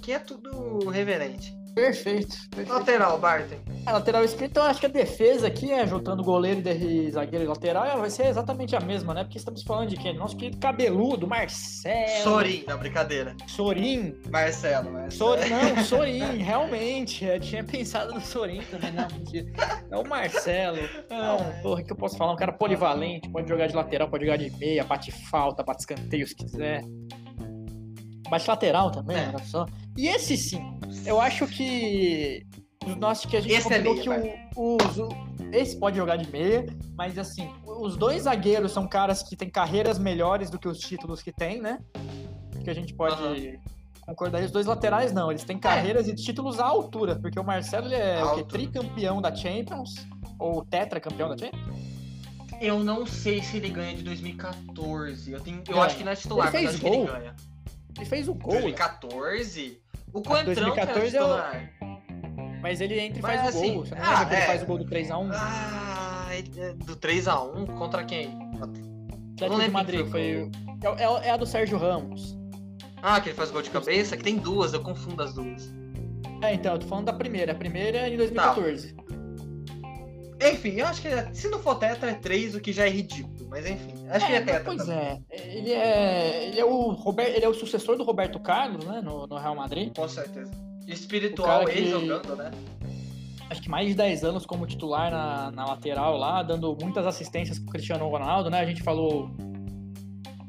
[0.00, 1.52] Que é tudo reverente.
[1.80, 2.36] Perfeito.
[2.50, 2.72] perfeito.
[2.72, 3.56] Lateral, Barton.
[3.86, 7.48] É, lateral esquerdo, então acho que a defesa aqui, né, juntando goleiro e zagueiro e
[7.48, 9.24] lateral, vai ser exatamente a mesma, né?
[9.24, 10.14] Porque estamos falando de quem?
[10.16, 12.22] Nosso querido cabeludo, Marcelo.
[12.22, 13.34] Sorin, não, brincadeira.
[13.46, 14.14] Sorin.
[14.30, 15.38] Marcelo, Marcelo.
[15.38, 17.24] Sorin, não, Sorin, realmente.
[17.24, 19.50] Eu tinha pensado no Sorin também, não, mentira.
[19.90, 20.78] É o Marcelo.
[21.08, 22.32] Não, porra, que eu posso falar?
[22.32, 26.26] Um cara polivalente, pode jogar de lateral, pode jogar de meia, bate falta, bate escanteio
[26.26, 26.82] se quiser.
[28.30, 29.28] Bate lateral também, É.
[29.28, 29.66] olha só.
[29.96, 32.46] E esse sim, eu acho que.
[32.98, 34.08] Nossa, que a gente Esse é meia, que
[34.56, 35.08] o, os- o-
[35.52, 36.64] esse pode jogar de meia,
[36.96, 41.22] mas assim, os dois zagueiros são caras que têm carreiras melhores do que os títulos
[41.22, 41.78] que tem, né?
[42.64, 43.34] Que a gente pode Aham.
[44.06, 44.40] concordar.
[44.40, 47.92] E os dois laterais não, eles têm carreiras e títulos à altura, porque o Marcelo
[47.92, 48.44] é o quê?
[48.44, 49.94] Tricampeão da Champions,
[50.38, 51.78] ou tetracampeão da Champions.
[52.62, 55.32] Eu não sei se ele ganha de 2014.
[55.32, 57.14] Eu, tenho, eu acho que não é titular, Ele mas fez acho que ele gol.
[57.14, 57.36] ganha.
[57.96, 58.60] Ele fez o gol, né?
[58.62, 59.80] 2014?
[60.12, 63.58] O Ah, Coentrão que era 2014 é o- mas ele entra e Mas, faz o
[63.58, 63.86] assim, gol.
[63.86, 64.46] Você não ah, lembra que ele é.
[64.46, 65.30] faz o gol do 3x1?
[65.32, 66.42] Ah, é
[66.74, 68.28] do 3x1 contra quem?
[68.60, 70.10] Atlético de lembro Madrid, foi.
[70.10, 70.50] foi
[70.82, 72.36] É, é- é a do Sérgio Ramos.
[73.02, 74.16] Ah, que ele faz gol de cabeça?
[74.16, 75.70] Que tem duas, eu confundo as duas.
[76.42, 77.52] É, então, eu tô falando da primeira.
[77.52, 78.94] A primeira é em 2014.
[80.52, 82.90] Enfim, eu acho que é- se não for tetra é 3, o que já é
[82.90, 83.48] ridículo.
[83.50, 85.24] Mas enfim, acho que ele é tetra pois também.
[85.30, 85.56] é.
[85.56, 86.46] Ele é.
[86.48, 89.00] Ele é o Robert, ele é o sucessor do Roberto Carlos, né?
[89.02, 89.92] No, no Real Madrid.
[89.96, 90.50] Com certeza.
[90.86, 92.50] Espiritual ele que- jogando, né?
[93.48, 97.58] Acho que mais de 10 anos como titular na, na lateral lá, dando muitas assistências
[97.58, 98.60] pro Cristiano Ronaldo, né?
[98.60, 99.24] A gente falou.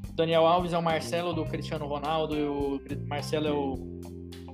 [0.09, 3.99] o Daniel Alves é o Marcelo do Cristiano Ronaldo e o Marcelo é o,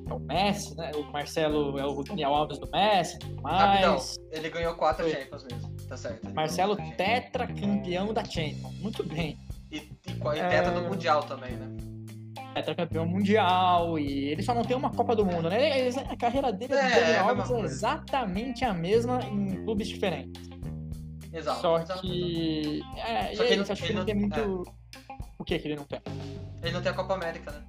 [0.09, 0.91] é o Messi, né?
[0.95, 3.97] O Marcelo é o Daniel Alves do Messi tudo Rapidão,
[4.31, 5.13] ele ganhou 4 Foi.
[5.13, 5.76] Champions mesmo.
[5.87, 6.33] Tá certo.
[6.33, 8.77] Marcelo tetracampeão da Champions.
[8.79, 9.37] Muito bem.
[9.71, 10.71] E, e, e tetra É.
[10.71, 11.67] do Mundial também, né?
[12.53, 15.89] Tetracampeão mundial e ele só não tem uma Copa do Mundo, né?
[16.09, 20.49] A carreira dele É, Daniel é Alves é exatamente a mesma em clubes diferentes.
[21.31, 21.61] Exato.
[21.61, 22.81] Só exato, que.
[22.97, 24.63] É, Só que é ele acho que ele não tem muito.
[25.37, 25.99] O que que ele não tem?
[26.03, 26.17] exato.
[26.63, 27.61] Ele não tem a Copa América, né?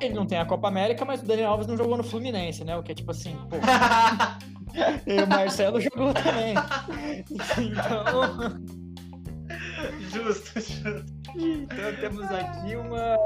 [0.00, 2.76] Ele não tem a Copa América, mas o Daniel Alves não jogou no Fluminense, né?
[2.76, 3.56] O que é tipo assim, pô.
[5.06, 6.54] e o Marcelo jogou também.
[7.58, 8.60] Então,
[10.10, 11.04] justo, justo.
[11.36, 13.16] então temos aqui uma,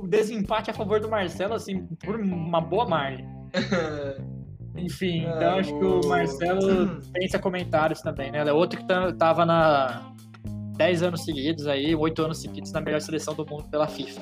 [0.00, 3.26] um desempate a favor do Marcelo, assim, por uma boa margem.
[4.76, 8.40] Enfim, então Ai, acho que o o- Marcelo pensa comentários também, né?
[8.42, 10.12] Ele é outro que tá- tava na
[10.76, 14.20] 10 anos seguidos aí, 8 anos seguidos na melhor seleção do mundo pela FIFA.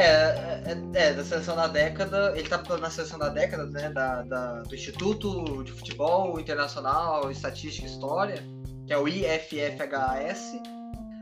[0.00, 2.32] É, é, é, da seleção da década.
[2.36, 3.90] Ele tá na seleção da década, né?
[3.90, 8.42] Da, da- do Instituto de Futebol Internacional, Estatística e História,
[8.86, 10.60] que é o IFFHS.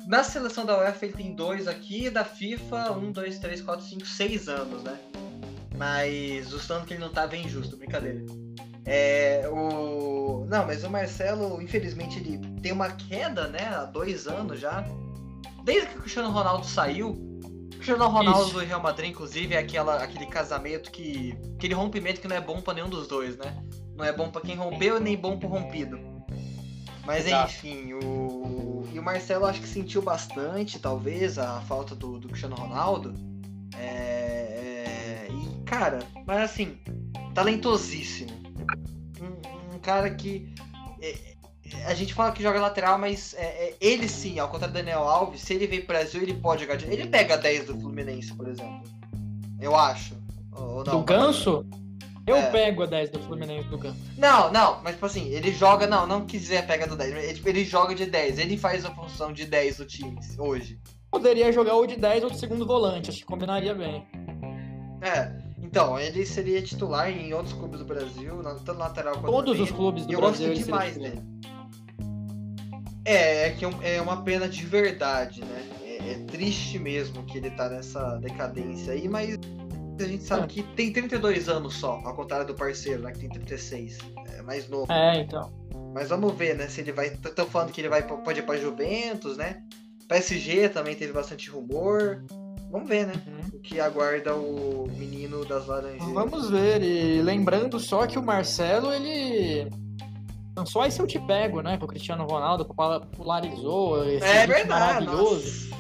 [0.06, 4.06] Na seleção da UEFA ele tem dois aqui, da FIFA, um, dois, três, quatro, cinco,
[4.06, 4.96] seis anos, né?
[5.76, 8.24] Mas o tanto que ele não tá bem justo, brincadeira.
[8.84, 10.46] É, o...
[10.48, 13.66] Não, mas o Marcelo, infelizmente, ele tem uma queda, né?
[13.74, 14.84] Há dois anos já.
[15.64, 17.35] Desde que o Cristiano Ronaldo saiu,
[17.76, 18.62] Cristiano Ronaldo Isso.
[18.62, 21.36] e Real Madrid, inclusive, é aquela, aquele casamento que.
[21.56, 23.56] aquele rompimento que não é bom pra nenhum dos dois, né?
[23.94, 25.98] Não é bom pra quem rompeu nem bom pro rompido.
[27.04, 27.52] Mas Exato.
[27.52, 28.84] enfim, o.
[28.92, 33.14] E o Marcelo acho que sentiu bastante, talvez, a falta do, do Cristiano Ronaldo.
[33.76, 36.78] É, é, E, cara, mas assim,
[37.34, 38.30] talentosíssimo.
[39.20, 40.52] Um, um cara que.
[41.00, 41.35] é,
[41.86, 45.02] a gente fala que joga lateral, mas é, é, ele sim, ao contrário do Daniel
[45.02, 46.76] Alves, se ele veio pro Brasil, ele pode jogar.
[46.76, 48.82] de- Ele pega 10 do Fluminense, por exemplo.
[49.60, 50.14] Eu acho.
[50.52, 51.66] Ou, não, do Ganso?
[52.26, 52.50] Eu É.
[52.50, 53.98] pego a 10 do Fluminense do Ganso.
[54.18, 57.48] Não, não, mas tipo assim, ele joga, não, não quiser pega do 10, ele, tipo,
[57.48, 60.78] ele joga de 10, ele faz a função de 10 do time hoje.
[61.10, 64.04] Poderia jogar ou de 10 ou de segundo volante, acho que combinaria bem.
[65.02, 69.70] É, então, ele seria titular em outros clubes do Brasil, tanto lateral quanto Todos os
[69.70, 70.48] clubes do E eu Brasil.
[70.48, 71.22] gosto demais dele.
[73.06, 75.64] É, é que é é uma pena de verdade, né?
[75.84, 79.38] É, é triste mesmo que ele tá nessa decadência aí, mas
[79.98, 80.46] a gente sabe É.
[80.46, 83.12] que tem 32 anos só, ao contrário do parceiro, né?
[83.12, 83.98] Que tem 36.
[84.36, 84.90] É mais novo.
[84.92, 85.50] É, então.
[85.94, 86.66] Mas vamos ver, né?
[86.68, 87.06] Se ele vai.
[87.06, 89.62] Estão falando que ele vai pode ir pra Juventus, né?
[90.08, 92.22] PSG também teve bastante rumor.
[92.70, 93.14] Vamos ver, né?
[93.26, 93.58] Uhum.
[93.58, 96.12] O que aguarda o menino das laranjeiras.
[96.12, 96.82] Vamos ver.
[96.82, 99.70] E lembrando só que o Marcelo, ele.
[100.64, 101.76] Só aí se eu te pego, né?
[101.76, 105.06] Que o Cristiano Ronaldo popularizou esse É verdade.
[105.06, 105.70] maravilhoso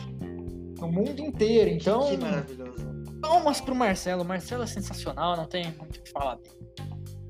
[0.78, 1.70] no mundo inteiro.
[1.70, 2.86] Então, Que maravilhoso.
[3.22, 4.22] palmas pro Marcelo.
[4.22, 6.56] O Marcelo é sensacional, não tem muito o que falar dele.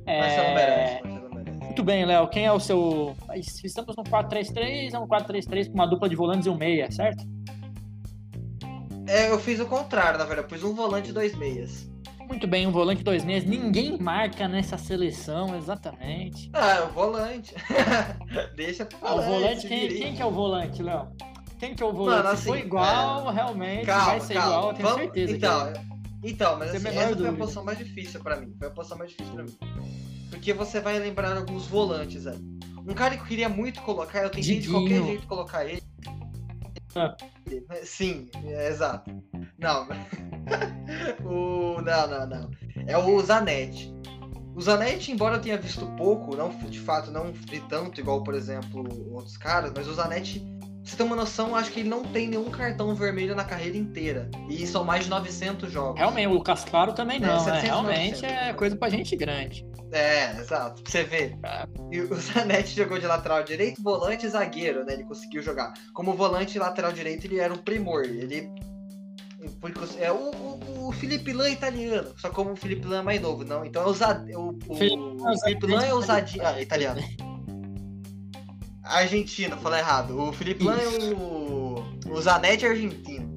[0.06, 1.59] É, Marcelo merece, Marcelo merece.
[1.61, 2.28] Muito bem, Léo.
[2.28, 3.14] Quem é o seu.
[3.62, 7.24] Estamos no 4-3-3, é um 4-3-3 com uma dupla de volantes e um meia, certo?
[9.09, 10.48] É, eu fiz o contrário, na verdade.
[10.52, 11.88] Eu pus um volante e dois meias.
[12.26, 13.44] Muito bem, um volante dois meias.
[13.44, 16.50] Ninguém marca nessa seleção, exatamente.
[16.52, 17.54] Ah, o volante.
[18.56, 21.08] Deixa pro Ah, o volante, quem, quem que é o volante, Léo?
[21.58, 22.24] Quem que é o volante?
[22.24, 24.48] Mano, Se for assim, igual, realmente Calma, vai ser calma.
[24.52, 25.32] igual, eu tenho Vamos- certeza.
[25.32, 25.72] que Então, é.
[26.24, 27.32] então mas assim, essa foi a dúvida.
[27.36, 28.54] posição mais difícil pra mim.
[28.58, 29.56] Foi a posição mais difícil pra mim.
[30.30, 32.38] Porque você vai lembrar alguns volantes aí.
[32.86, 34.72] Um cara que eu queria muito colocar, eu tentei de Diguinho.
[34.72, 35.82] qualquer jeito colocar ele.
[36.96, 37.14] Ah.
[37.82, 39.11] Sim, é, exato.
[39.59, 39.87] Não.
[41.24, 42.50] o, não, não, não.
[42.87, 43.94] É o Zanetti.
[44.54, 48.35] O Zanetti, embora eu tenha visto pouco, não de fato não vi tanto igual, por
[48.35, 48.82] exemplo,
[49.12, 52.28] outros caras, mas o Zanetti, pra você ter uma noção, acho que ele não tem
[52.28, 54.30] nenhum cartão vermelho na carreira inteira.
[54.48, 55.98] E são mais de 900 jogos.
[55.98, 57.40] Realmente, o Lucas Claro também É, não, né?
[57.40, 58.52] 700, Realmente 900, é né?
[58.54, 59.66] coisa pra gente grande.
[59.92, 60.83] É, exato.
[60.83, 61.38] Pra você ver.
[61.42, 61.66] É.
[61.92, 64.94] E o Zanetti jogou de lateral direito, volante e zagueiro, né?
[64.94, 65.75] Ele conseguiu jogar.
[65.92, 68.05] Como volante e lateral direito, ele era um primor.
[68.05, 68.51] Ele.
[69.99, 72.12] É o, o, o Felipe Lan italiano.
[72.16, 73.64] Só como o Felipe Lan é mais novo, não.
[73.64, 76.46] Então é o, Zad, o, o, Felipe o Felipe Lan é o Zadinho.
[76.46, 77.01] Ah, italiano.
[78.83, 80.18] Argentino, falei errado.
[80.18, 81.85] O Felipe Lan é o.
[82.11, 83.36] O Zanetti é argentino.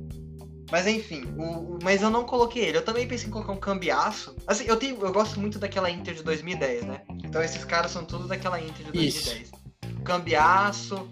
[0.72, 1.44] Mas enfim, o,
[1.76, 2.78] o- mas eu não coloquei ele.
[2.78, 4.36] Eu também pensei em colocar um cambiaço.
[4.46, 7.02] Assim, eu, tenho, eu gosto muito daquela Inter de 2010, né?
[7.24, 9.26] Então esses caras são tudo daquela Inter de Isso.
[9.30, 9.52] 2010.
[10.04, 11.08] Cambiaço.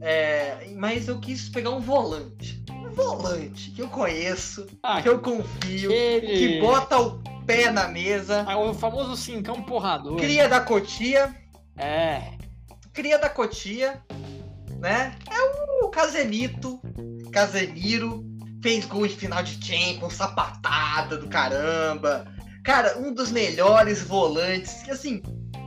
[0.00, 2.62] é, mas eu quis pegar um volante.
[2.70, 8.44] Um volante que eu conheço, Ah, que eu confio, que bota o pé na mesa.
[8.48, 10.16] Ah, o famoso cincão porrador.
[10.16, 11.34] Cria da Cotia.
[11.76, 12.32] É.
[12.92, 14.02] Cria da Cotia,
[14.80, 15.16] né?
[15.30, 16.80] É o Casemito,
[17.32, 18.24] Casemiro,
[18.62, 22.26] fez gol em final de Champions, sapatada do caramba.
[22.64, 25.22] Cara, um dos melhores volantes, que assim,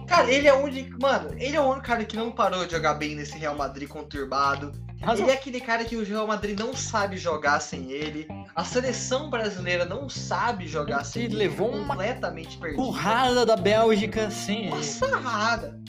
[0.08, 2.73] cara, ele é o único, mano, ele é o único cara que não parou de
[2.73, 4.71] jogar bem nesse Real Madrid conturbado.
[5.01, 5.25] Razão.
[5.25, 8.27] Ele é aquele cara que o Real Madrid não sabe jogar sem ele.
[8.56, 11.43] A seleção brasileira não sabe jogar sem Ele ele.
[11.47, 12.84] levou uma completamente perdido.
[12.84, 14.67] Porrada da Bélgica, sim.
[14.67, 15.80] Uma sarrada.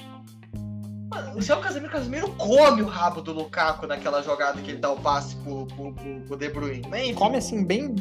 [1.15, 4.79] Mano, o seu Casemiro, o Casemiro come o rabo do Lukaku naquela jogada que ele
[4.79, 6.83] dá o passe pro, pro, pro, pro De Bruyne.
[6.89, 7.95] Mas, enfim, Come assim, bem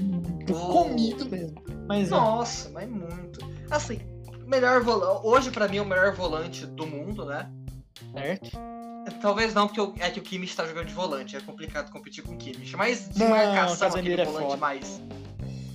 [0.47, 1.62] comido mesmo.
[1.88, 2.12] Mas é.
[2.12, 3.39] Nossa, mas muito.
[3.69, 4.00] Assim,
[4.45, 5.21] melhor volante.
[5.26, 7.50] Hoje, pra mim, é o melhor volante do mundo, né?
[8.13, 8.50] certo.
[9.21, 11.36] Talvez não, porque o- é que o Kimmich tá jogando de volante.
[11.36, 12.76] É complicado competir com o Kimmich.
[12.76, 14.58] Mas de Não, o marcação, aquele é volante foda.
[14.58, 15.02] mais.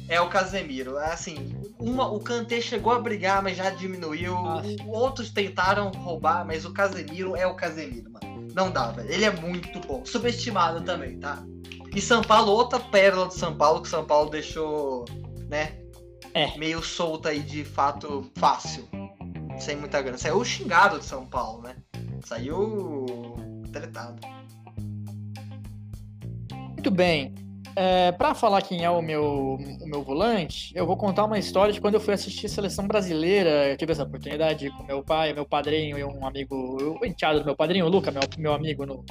[0.09, 0.97] É o Casemiro.
[0.99, 4.35] Assim, uma, o Kanté chegou a brigar, mas já diminuiu.
[4.37, 4.63] Ah.
[4.87, 8.47] Outros tentaram roubar, mas o Casemiro é o Casemiro, mano.
[8.55, 9.11] Não dá, velho.
[9.11, 10.05] Ele é muito bom.
[10.05, 11.45] Subestimado também, tá?
[11.95, 15.05] E São Paulo, outra pérola do São Paulo, que São Paulo deixou,
[15.49, 15.79] né?
[16.35, 16.57] É.
[16.59, 18.89] Meio solta aí de fato fácil.
[19.59, 20.19] Sem muita grana.
[20.19, 21.77] Saiu xingado de São Paulo, né?
[22.25, 23.07] Saiu
[23.73, 24.21] tretado.
[26.53, 27.35] Muito bem.
[27.79, 31.75] É, para falar quem é o meu, o meu volante, eu vou contar uma história
[31.75, 33.69] de quando eu fui assistir a seleção brasileira.
[33.69, 37.45] Eu tive essa oportunidade com meu pai, meu padrinho e um amigo, o enteado do
[37.45, 39.05] meu padrinho, o Luca, meu, meu amigo no,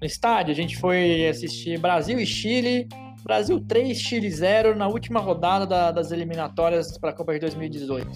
[0.00, 0.52] no estádio.
[0.52, 2.88] A gente foi assistir Brasil e Chile.
[3.22, 8.08] Brasil 3, Chile 0 na última rodada da- das eliminatórias para a Copa de 2018.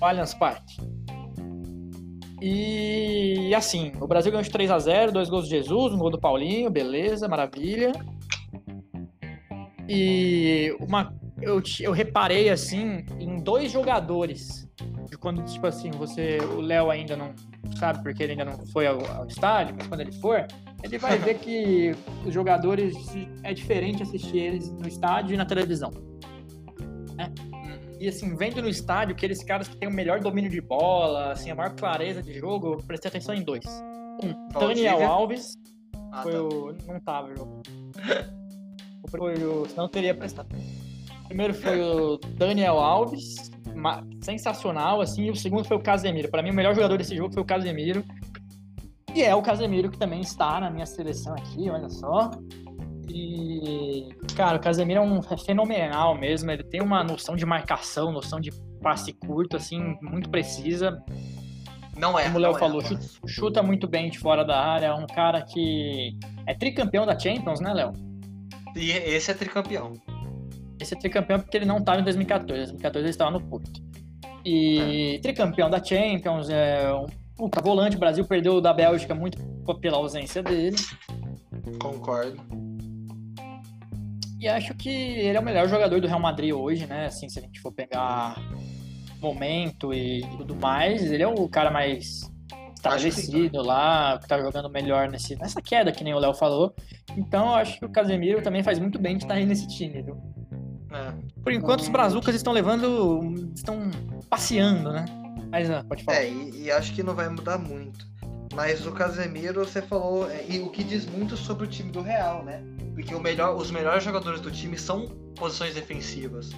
[0.00, 0.76] no Allianz Parque.
[2.40, 6.10] E assim, o Brasil ganhou de 3 a 0 dois gols de Jesus, um gol
[6.10, 7.92] do Paulinho, beleza, maravilha.
[9.88, 14.68] E uma, eu, eu reparei assim em dois jogadores.
[15.10, 16.36] De quando, tipo assim, você.
[16.38, 17.34] O Léo ainda não
[17.78, 20.46] sabe porque ele ainda não foi ao, ao estádio, mas quando ele for,
[20.82, 21.92] ele vai ver que
[22.26, 22.94] os jogadores
[23.42, 25.90] é diferente assistir eles no estádio e na televisão.
[27.16, 27.32] né?
[27.98, 31.50] E assim, vendo no estádio aqueles caras que têm o melhor domínio de bola, assim,
[31.50, 33.64] a maior clareza de jogo, eu prestei atenção em dois.
[34.22, 34.48] Um.
[34.58, 35.56] Daniel Alves,
[36.12, 36.42] Ah, foi tá.
[36.42, 36.72] o.
[36.86, 37.62] Não tava, jogo.
[39.10, 39.66] Foi o.
[39.66, 40.48] Senão eu teria prestado.
[41.26, 43.50] Primeiro foi o Daniel Alves,
[44.22, 46.30] sensacional, assim, e o segundo foi o Casemiro.
[46.30, 48.02] Para mim, o melhor jogador desse jogo foi o Casemiro.
[49.14, 52.30] E é o Casemiro que também está na minha seleção aqui, olha só.
[53.10, 56.50] E, cara, o Casemiro é um é fenomenal mesmo.
[56.50, 58.50] Ele tem uma noção de marcação, noção de
[58.82, 61.02] passe curto, assim, muito precisa.
[61.96, 62.24] Não é.
[62.24, 62.88] Como o Léo não é, falou, não é.
[62.88, 64.86] chuta, chuta muito bem de fora da área.
[64.86, 67.92] É um cara que é tricampeão da Champions, né, Léo?
[68.76, 69.94] E esse é tricampeão.
[70.80, 72.62] Esse é tricampeão porque ele não estava em 2014.
[72.62, 73.82] Em 2014 ele estava no Porto.
[74.44, 77.06] E tricampeão da Champions, é um
[77.38, 79.38] Puta, volante, o Brasil perdeu da Bélgica muito
[79.80, 80.76] pela ausência dele.
[81.80, 82.36] Concordo.
[84.40, 87.06] E acho que ele é o melhor jogador do Real Madrid hoje, né?
[87.06, 88.34] Assim, se a gente for pegar
[89.20, 92.28] momento e tudo mais, ele é o cara mais
[92.78, 96.74] estabelecido lá, que tá jogando melhor nesse, nessa queda, que nem o Léo falou.
[97.16, 100.02] Então, eu acho que o Casemiro também faz muito bem de estar aí nesse time,
[100.02, 100.16] viu?
[100.92, 101.12] É.
[101.42, 103.52] Por enquanto, os brazucas estão levando.
[103.54, 103.90] estão
[104.30, 105.04] passeando, né?
[105.50, 106.18] Mas, ah, pode falar.
[106.18, 108.06] É, e, e, acho que não vai mudar muito.
[108.54, 112.00] Mas o Casemiro, você falou, é, e o que diz muito sobre o time do
[112.00, 112.62] Real, né?
[112.94, 116.50] Porque o melhor, os melhores jogadores do time são posições defensivas.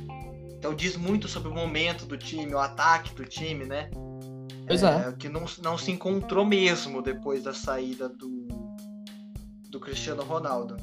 [0.56, 3.90] Então diz muito sobre o momento do time, o ataque do time, né?
[4.70, 5.08] Pois é.
[5.08, 5.12] é.
[5.18, 8.46] Que não, não se encontrou mesmo depois da saída do,
[9.68, 10.76] do Cristiano Ronaldo.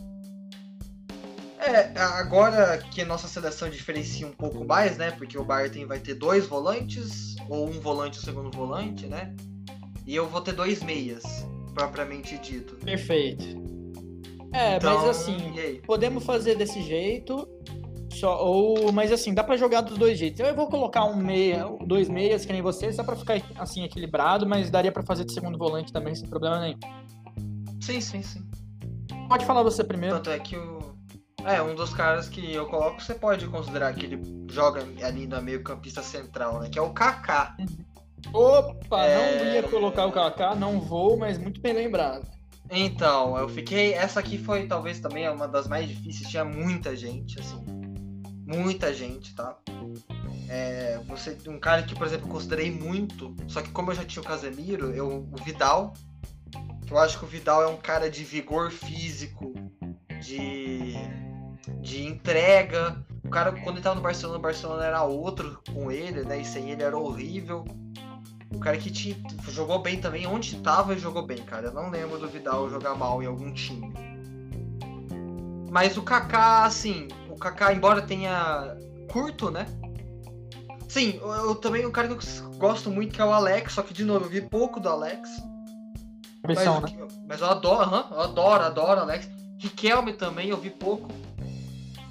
[1.57, 5.11] É, agora que a nossa seleção diferencia um pouco mais, né?
[5.11, 9.33] Porque o Barton vai ter dois volantes, ou um volante e um segundo volante, né?
[10.05, 11.23] E eu vou ter dois meias,
[11.73, 12.75] propriamente dito.
[12.75, 13.45] Perfeito.
[14.53, 17.47] É, então, mas assim, podemos fazer desse jeito.
[18.19, 20.39] Só, ou, mas assim, dá para jogar dos dois jeitos.
[20.39, 24.47] Eu vou colocar um meia, dois meias, que nem você, só para ficar assim equilibrado,
[24.47, 26.79] mas daria para fazer de segundo volante também, sem problema nenhum.
[27.79, 28.43] Sim, sim, sim.
[29.29, 30.15] Pode falar você primeiro.
[30.15, 30.95] Tanto é que o.
[31.45, 35.41] É, um dos caras que eu coloco, você pode considerar que ele joga ali no
[35.41, 36.69] meio campista central, né?
[36.69, 37.55] Que é o Kaká.
[38.33, 39.43] Opa, é...
[39.43, 42.27] não ia colocar o Kaká, não vou, mas muito bem lembrado.
[42.69, 43.93] Então, eu fiquei.
[43.93, 47.86] Essa aqui foi talvez também uma das mais difíceis, tinha muita gente, assim.
[48.47, 49.57] Muita gente, tá?
[50.47, 54.23] É, você, um cara que, por exemplo, considerei muito, só que como eu já tinha
[54.23, 55.93] o Casemiro, eu, o Vidal,
[56.89, 59.53] eu acho que o Vidal é um cara de vigor físico,
[60.21, 60.93] de,
[61.81, 63.03] de entrega.
[63.25, 66.39] O cara, quando ele tava no Barcelona, o Barcelona era outro com ele, né?
[66.39, 67.65] E sem ele era horrível.
[68.53, 71.67] O cara que te, jogou bem também, onde tava jogou bem, cara.
[71.67, 73.93] Eu não lembro do Vidal jogar mal em algum time.
[75.69, 78.75] Mas o Kaká, assim, Kaká, embora tenha
[79.11, 79.65] curto, né?
[80.87, 83.81] Sim, eu, eu também um cara que eu gosto muito que é o Alex, só
[83.81, 85.29] que de novo, eu vi pouco do Alex.
[86.45, 87.07] mas, né?
[87.27, 89.29] mas eu adoro, uhum, eu adoro, adoro Alex.
[89.59, 91.09] Riquelme também, eu vi pouco.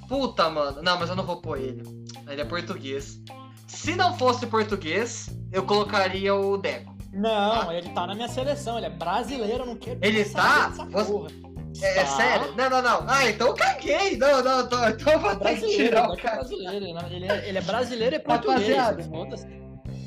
[0.07, 0.81] Puta, mano.
[0.81, 1.83] Não, mas eu não vou pôr ele.
[2.27, 3.21] Ele é português.
[3.67, 6.95] Se não fosse português, eu colocaria o Deco.
[7.11, 9.99] Não, ele tá na minha seleção, ele é brasileiro, eu não quero.
[10.01, 10.69] Ele tá?
[10.69, 11.46] Você...
[11.81, 12.55] É, é, sério?
[12.55, 13.05] Não, não, não.
[13.07, 14.17] Ah, então eu caguei.
[14.17, 16.35] Não, não, tô, então eu vou ter que tirar o é cara.
[16.37, 18.75] Brasileiro, ele, é, ele é brasileiro e português.
[18.77, 19.09] Rapaziada,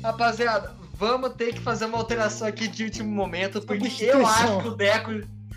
[0.03, 4.67] rapaziada, vamos ter que fazer uma alteração aqui de último momento, porque eu acho que
[4.67, 5.11] o Deco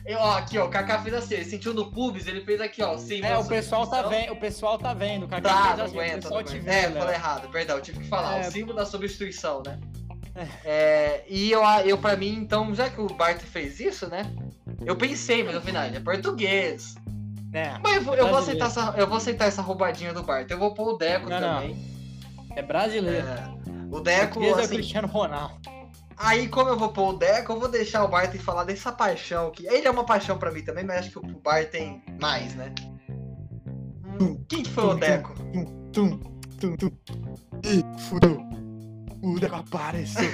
[0.06, 2.82] eu, ó, aqui, ó, o Kaká fez assim, ele sentiu no pubis, ele fez aqui,
[2.82, 3.22] ó, sim.
[3.24, 6.16] É, o pessoal tá vendo, o pessoal tá vendo, o Kaká tá, fez assim, aguenta,
[6.16, 7.00] o pessoal te vê, É, né?
[7.00, 8.48] falei errado, perdão, eu tive que falar, é...
[8.48, 9.80] o símbolo da substituição, né?
[10.36, 11.24] É.
[11.28, 14.30] e eu, eu, pra mim, então, já que o Bart fez isso, né?
[14.84, 16.96] Eu pensei, mas no final, ele é português.
[17.52, 20.50] É, mas eu vou, eu vou, aceitar essa, eu vou aceitar essa roubadinha do Bart.
[20.50, 21.76] Eu vou pôr o Deco não, também.
[22.48, 22.56] Não.
[22.56, 23.26] É brasileiro.
[23.26, 23.54] É,
[23.90, 24.40] o Deco.
[24.40, 25.54] O assim, é o Cristiano Ronaldo.
[26.16, 29.50] Aí, como eu vou pôr o Deco, eu vou deixar o Barton falar dessa paixão
[29.50, 32.54] que ele é uma paixão para mim também, mas acho que o Barton tem mais,
[32.54, 32.72] né?
[34.20, 35.34] Hum, quem que foi o Deco?
[35.92, 36.18] Tum,
[36.60, 36.90] tum, tum,
[37.64, 38.53] Ih, fudeu.
[39.24, 40.30] O Deco apareceu.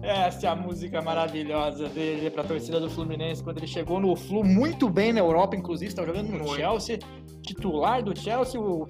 [0.00, 4.44] Essa é a música maravilhosa dele pra torcida do Fluminense quando ele chegou no Flu
[4.44, 6.54] muito bem na Europa, inclusive, estava jogando no muito.
[6.54, 6.98] Chelsea,
[7.42, 8.86] titular do Chelsea, o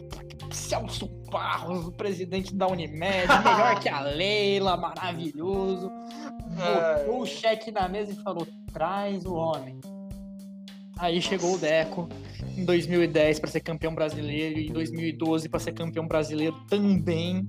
[0.51, 5.91] Celso Barros, o presidente da Unimed, melhor que a Leila, maravilhoso.
[6.51, 9.81] Botou o cheque na mesa e falou: traz o homem.
[10.99, 12.09] Aí chegou o Deco
[12.57, 17.49] em 2010 para ser campeão brasileiro e em 2012 para ser campeão brasileiro também.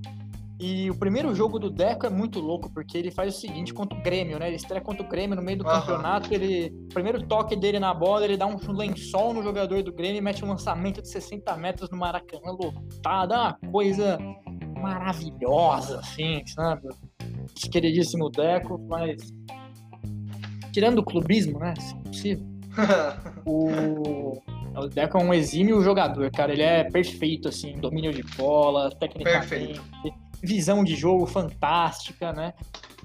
[0.59, 3.97] E o primeiro jogo do Deco é muito louco, porque ele faz o seguinte contra
[3.97, 4.47] o Grêmio, né?
[4.47, 5.71] Ele estreia contra o Grêmio no meio do uhum.
[5.71, 6.73] campeonato, ele.
[6.85, 10.21] O primeiro toque dele na bola, ele dá um lençol no jogador do Grêmio e
[10.21, 13.33] mete um lançamento de 60 metros no Maracanã lotado.
[13.33, 14.17] É uma coisa
[14.77, 16.87] maravilhosa, assim, sabe?
[17.69, 19.33] Queridíssimo Deco, mas.
[20.71, 21.73] Tirando o clubismo, né?
[21.77, 22.45] Se possível.
[23.45, 24.41] o.
[24.77, 26.51] O Deco é um exímio jogador, cara.
[26.51, 29.47] Ele é perfeito, assim, domínio de bola, tecnicamente.
[29.47, 32.53] Perfeito visão de jogo fantástica, né?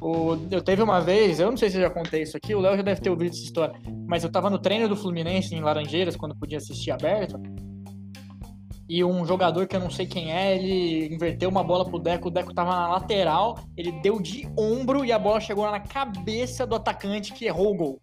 [0.00, 2.60] O, eu teve uma vez, eu não sei se eu já contei isso aqui, o
[2.60, 3.74] Léo já deve ter ouvido essa história,
[4.06, 7.38] mas eu tava no treino do Fluminense em Laranjeiras, quando podia assistir aberto,
[8.90, 12.26] e um jogador que eu não sei quem é, ele inverteu uma bola pro Deco,
[12.26, 16.66] o Deco tava na lateral, ele deu de ombro e a bola chegou na cabeça
[16.66, 18.02] do atacante que errou o gol.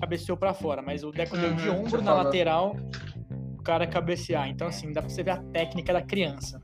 [0.00, 2.24] Cabeceou para fora, mas o Deco uhum, deu de uhum, ombro na falou.
[2.24, 2.76] lateral,
[3.56, 4.48] o cara cabecear.
[4.48, 6.60] Então, assim, dá pra você ver a técnica da criança.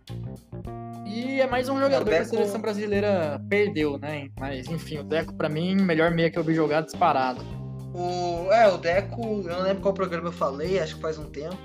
[1.13, 2.17] E é mais um jogador Deco...
[2.17, 4.31] que a seleção brasileira perdeu, né?
[4.39, 7.45] Mas enfim, o Deco, pra mim, melhor meia que eu vi jogar disparado.
[7.93, 11.29] O, é, o Deco, eu não lembro qual programa eu falei, acho que faz um
[11.29, 11.57] tempo.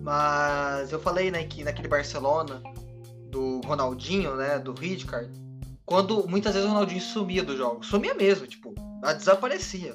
[0.00, 2.62] Mas eu falei, né, que naquele Barcelona,
[3.30, 5.30] do Ronaldinho, né, do Ridcard,
[5.84, 7.84] quando muitas vezes o Ronaldinho sumia do jogo.
[7.84, 8.74] Sumia mesmo, tipo,
[9.18, 9.94] desaparecia.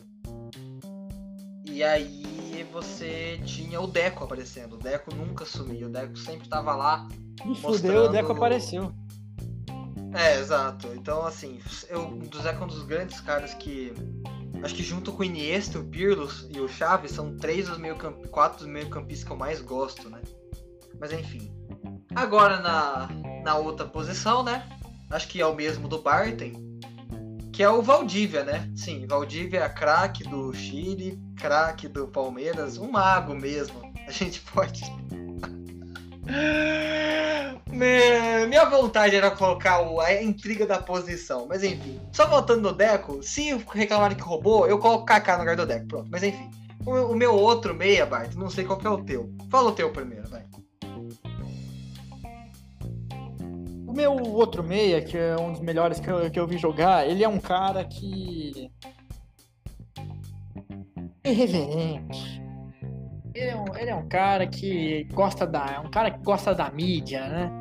[1.66, 2.24] E aí
[2.64, 4.74] você tinha o Deco aparecendo.
[4.74, 7.08] O Deco nunca sumia, o Deco sempre tava lá.
[7.46, 8.94] Me fudeu, o Deco apareceu.
[10.14, 10.88] É, exato.
[10.96, 13.94] Então, assim, eu, o Deco é um dos grandes caras que.
[14.62, 17.96] Acho que junto com o Iniesta, o Pirlo e o Chaves são três dos meio
[17.96, 18.26] camp...
[18.28, 20.22] quatro dos meio-campistas que eu mais gosto, né?
[21.00, 21.50] Mas enfim.
[22.14, 23.08] Agora na,
[23.44, 24.68] na outra posição, né?
[25.10, 26.69] Acho que é o mesmo do Barton
[27.60, 28.72] que é o Valdívia, né?
[28.74, 33.82] Sim, Valdívia é craque do Chile, craque do Palmeiras, um mago mesmo.
[34.08, 34.82] A gente pode.
[37.70, 42.00] Minha vontade era colocar a intriga da posição, mas enfim.
[42.14, 45.66] Só voltando no Deco, se reclamarem que roubou, eu coloco o Kaká no lugar do
[45.66, 45.86] Deco.
[45.86, 46.50] Pronto, mas enfim.
[46.86, 49.36] O, meu outro meia, Bart, não sei qual que é o teu.
[49.52, 50.46] Fala o teu primeiro, vai.
[54.00, 57.22] Meu outro meia, que é um dos melhores que eu, que eu vi jogar, ele
[57.22, 58.72] é um cara que.
[61.26, 62.42] Irreverente.
[63.36, 65.66] Ele é, um, ele é um cara que gosta da.
[65.76, 67.52] É um cara que gosta da mídia, né?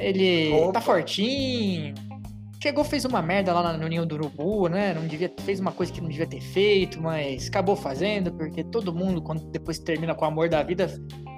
[0.00, 0.72] Ele Opa.
[0.72, 1.94] tá fortinho.
[2.62, 4.92] Chegou, fez uma merda lá no Ninho do Urubu, né?
[4.92, 8.92] Não devia, fez uma coisa que não devia ter feito, mas acabou fazendo, porque todo
[8.92, 10.86] mundo, quando depois termina com o amor da vida,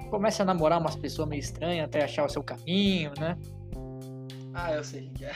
[0.09, 3.37] começa a namorar umas pessoas meio estranhas até achar o seu caminho, né?
[4.53, 5.33] Ah, eu sei que é.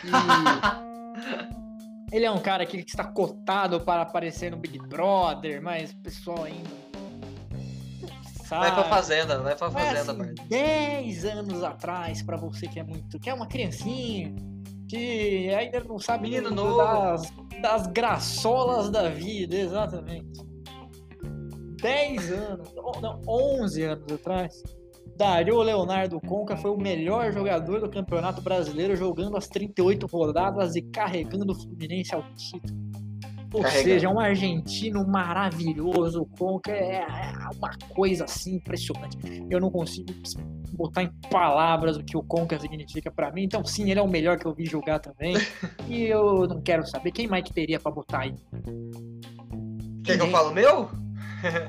[2.12, 6.44] Ele é um cara que está cotado para aparecer no Big Brother, mas o pessoal
[6.44, 6.88] ainda.
[8.46, 8.68] Sabe.
[8.68, 13.20] Vai pra fazenda, vai pra fazenda, assim, 10 anos atrás, para você que é muito.
[13.20, 14.34] que é uma criancinha,
[14.88, 16.78] que ainda não sabe Menino novo.
[16.78, 20.48] Das, das graçolas da vida, exatamente.
[21.82, 24.64] 10 anos, não, 11 anos atrás
[25.16, 30.82] Dario Leonardo Conca foi o melhor jogador do Campeonato Brasileiro, jogando as 38 rodadas e
[30.82, 32.88] carregando o Fluminense ao título.
[33.54, 33.90] Ou Carregando.
[33.90, 36.22] seja, um argentino maravilhoso.
[36.22, 39.18] O Conca é, é uma coisa assim impressionante.
[39.50, 40.12] Eu não consigo
[40.74, 43.44] botar em palavras o que o Conca significa para mim.
[43.44, 45.36] Então, sim, ele é o melhor que eu vi jogar também.
[45.88, 48.36] e eu não quero saber quem mais que teria para botar aí.
[50.04, 50.90] Quer que eu falo meu?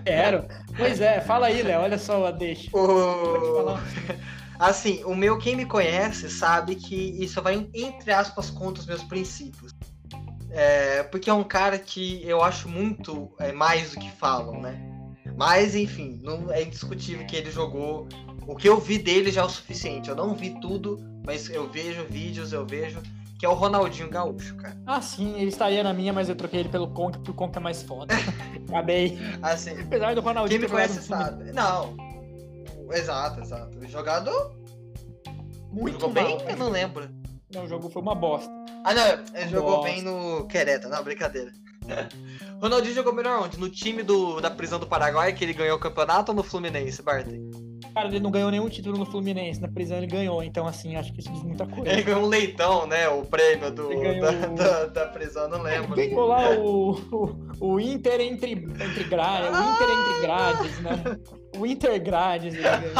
[0.05, 0.45] Quero.
[0.79, 1.83] Pois é, fala aí, Léo.
[1.83, 2.70] Olha só a deixa.
[2.72, 3.76] O...
[4.59, 9.03] Assim, o meu, quem me conhece sabe que isso vai, entre aspas, contra os meus
[9.03, 9.72] princípios.
[10.51, 14.81] É, porque é um cara que eu acho muito é, mais do que falam, né?
[15.37, 18.09] Mas, enfim, não é indiscutível que ele jogou.
[18.47, 20.09] O que eu vi dele já é o suficiente.
[20.09, 23.01] Eu não vi tudo, mas eu vejo vídeos, eu vejo
[23.39, 24.76] que é o Ronaldinho Gaúcho, cara.
[24.84, 27.61] Ah, sim, ele estaria na minha, mas eu troquei ele pelo Conca, porque o Conca
[27.61, 28.12] é mais foda.
[28.68, 29.16] Acabei.
[29.41, 30.61] Assim, Apesar do Ronaldinho.
[30.61, 31.53] Quem me conhece sabe.
[31.53, 31.97] Não.
[32.93, 33.86] Exato, exato.
[33.86, 34.30] Jogado.
[35.70, 36.49] Muito jogou mal, bem?
[36.49, 37.09] Eu não lembro.
[37.55, 38.51] Não, o jogo foi uma bosta.
[38.84, 41.53] Ah, não, ele jogou bem no Quereta, não, brincadeira.
[42.61, 43.59] Ronaldinho jogou melhor onde?
[43.59, 47.03] No time do, da prisão do Paraguai, que ele ganhou o campeonato ou no Fluminense,
[47.03, 47.51] Barton?
[47.95, 51.12] Cara, ele não ganhou nenhum título no Fluminense, na prisão ele ganhou, então assim, acho
[51.12, 51.91] que isso diz muita coisa.
[51.91, 53.09] Ele ganhou um leitão, né?
[53.09, 53.89] O prêmio do,
[54.20, 55.99] da, da, da, prisão, não lembro.
[55.99, 61.18] Ele ganhou lá o, o, o Inter entre, entre grades, o Inter entre grades, né?
[61.57, 62.93] O Inter grades ele ganhou.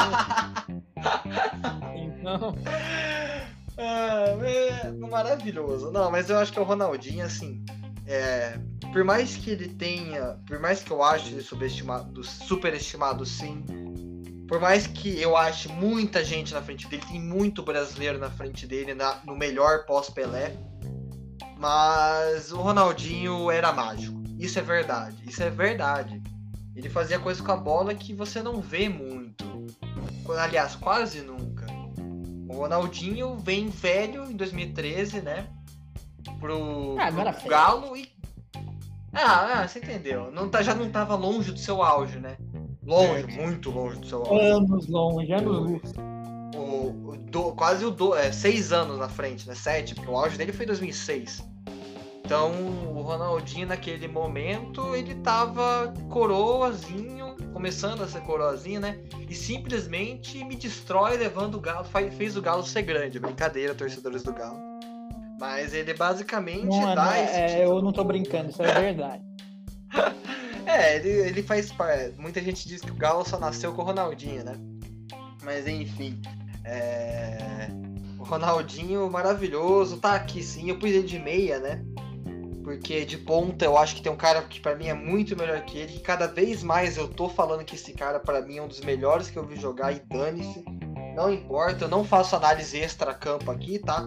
[1.95, 2.55] então.
[3.76, 5.93] Ah, é maravilhoso.
[5.93, 7.64] Não, mas eu acho que é o Ronaldinho, assim.
[8.09, 8.59] É,
[8.92, 10.40] por mais que ele tenha.
[10.46, 13.62] Por mais que eu ache ele subestimado, superestimado, sim
[14.48, 18.66] por mais que eu ache muita gente na frente dele, tem muito brasileiro na frente
[18.66, 20.56] dele, na, no melhor pós-Pelé.
[21.59, 24.18] Mas o Ronaldinho era mágico.
[24.38, 25.16] Isso é verdade.
[25.26, 26.22] Isso é verdade.
[26.74, 29.44] Ele fazia coisas com a bola que você não vê muito.
[30.38, 31.66] Aliás, quase nunca.
[32.48, 35.46] O Ronaldinho vem velho em 2013, né?
[36.41, 38.12] Pro, ah, pro Galo e.
[39.12, 40.30] Ah, ah, você entendeu.
[40.30, 42.36] Não tá, já não tava longe do seu auge, né?
[42.84, 44.47] Longe, muito longe do seu auge.
[44.47, 45.93] Anos longe, anos luz.
[46.55, 49.55] O, o, do, quase o do, é, seis anos na frente, né?
[49.55, 51.43] Sete, porque o auge dele foi em 2006.
[52.24, 52.53] Então,
[52.95, 59.01] o Ronaldinho, naquele momento, ele tava coroazinho, começando a ser coroazinho, né?
[59.26, 61.86] E simplesmente me destrói levando o Galo,
[62.18, 63.18] fez o Galo ser grande.
[63.18, 64.68] Brincadeira, torcedores do Galo.
[65.39, 67.34] Mas ele basicamente não, dá não, esse.
[67.34, 67.61] É, tipo...
[67.62, 69.22] eu não tô brincando, isso é verdade.
[70.68, 72.14] É, ele, ele faz parte.
[72.20, 74.53] Muita gente diz que o Galo só nasceu com o Ronaldinho, né?
[75.43, 76.20] Mas enfim.
[76.62, 77.68] É...
[78.18, 80.68] Ronaldinho maravilhoso, tá aqui sim.
[80.68, 81.82] Eu pus ele de meia, né?
[82.62, 85.62] Porque de ponta eu acho que tem um cara que para mim é muito melhor
[85.62, 85.97] que ele.
[85.97, 88.80] E cada vez mais eu tô falando que esse cara para mim é um dos
[88.80, 90.62] melhores que eu vi jogar e dane-se.
[91.16, 94.07] Não importa, eu não faço análise extra-campo aqui, tá?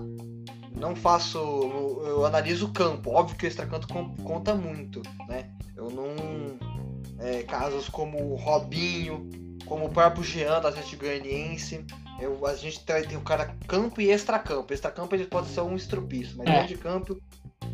[0.82, 1.38] Não faço.
[1.38, 3.12] Eu, eu analiso o campo.
[3.12, 3.88] Óbvio que o extra-campo
[4.24, 5.52] conta muito, né?
[5.78, 6.16] Eu não.
[7.20, 9.30] É, casos como o Robinho,
[9.68, 11.86] como o próprio Jean da Atlético Goianiense.
[12.20, 14.74] Eu, a gente tem, tem o cara campo e extra-campo.
[14.74, 16.52] Extra-campo ele pode ser um estrupiço, mas é.
[16.52, 17.22] dentro de campo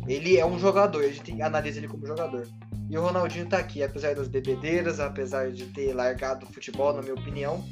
[0.06, 2.46] ele é um jogador, a gente analisa ele como jogador.
[2.90, 7.02] E o Ronaldinho tá aqui, apesar das bebedeiras, apesar de ter largado o futebol, na
[7.02, 7.62] minha opinião,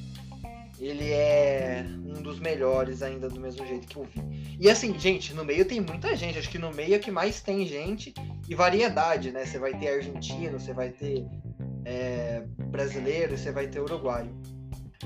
[0.79, 4.57] ele é um dos melhores ainda do mesmo jeito que eu vi.
[4.61, 7.41] E assim, gente, no meio tem muita gente, acho que no meio é que mais
[7.41, 8.12] tem gente
[8.49, 9.45] e variedade, né?
[9.45, 11.27] Você vai ter argentino, você vai ter
[11.85, 14.31] é, brasileiro, você vai ter uruguaio.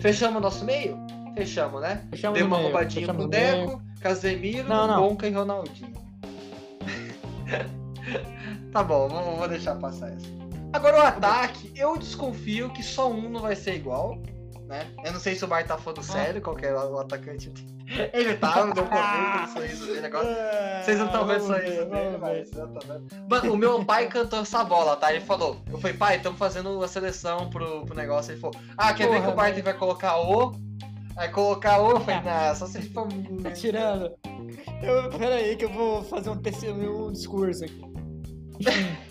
[0.01, 0.97] Fechamos o nosso meio?
[1.35, 2.07] Fechamos, né?
[2.11, 5.09] Fechamos Deu uma roubadinha pro Deco, Casemiro, não, não.
[5.09, 5.93] Bonca e Ronaldinho.
[8.73, 10.27] tá bom, vou, vou deixar passar essa.
[10.73, 14.21] Agora o ataque, eu desconfio que só um não vai ser igual.
[14.71, 14.87] Né?
[15.05, 17.53] Eu não sei se o Bar tá falando sério, qual que é o atacante.
[18.15, 19.93] Ele tá, deu pra ver sorriso.
[19.97, 23.29] É, Vocês não estão vendo o sorriso dele, mas vendo.
[23.29, 25.13] Mano, o meu pai cantou essa bola, tá?
[25.13, 28.31] Ele falou, eu falei, pai, estamos fazendo a seleção pro, pro negócio.
[28.31, 30.55] Ele falou, ah, quer Porra, ver que o Bart vai colocar o?
[31.17, 31.91] Vai colocar o?
[31.91, 33.09] Eu falei, não, só se for.
[33.43, 34.13] Tá tirando.
[34.85, 37.83] Eu, pera aí que eu vou fazer um, terceiro, um discurso aqui.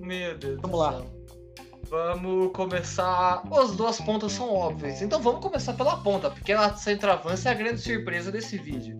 [0.00, 0.60] Meu Deus.
[0.60, 0.92] Vamos lá.
[0.94, 1.21] Céu.
[1.92, 3.42] Vamos começar.
[3.52, 5.02] As duas pontas são óbvias.
[5.02, 8.96] Então vamos começar pela ponta, porque a centroavance é a grande surpresa desse vídeo.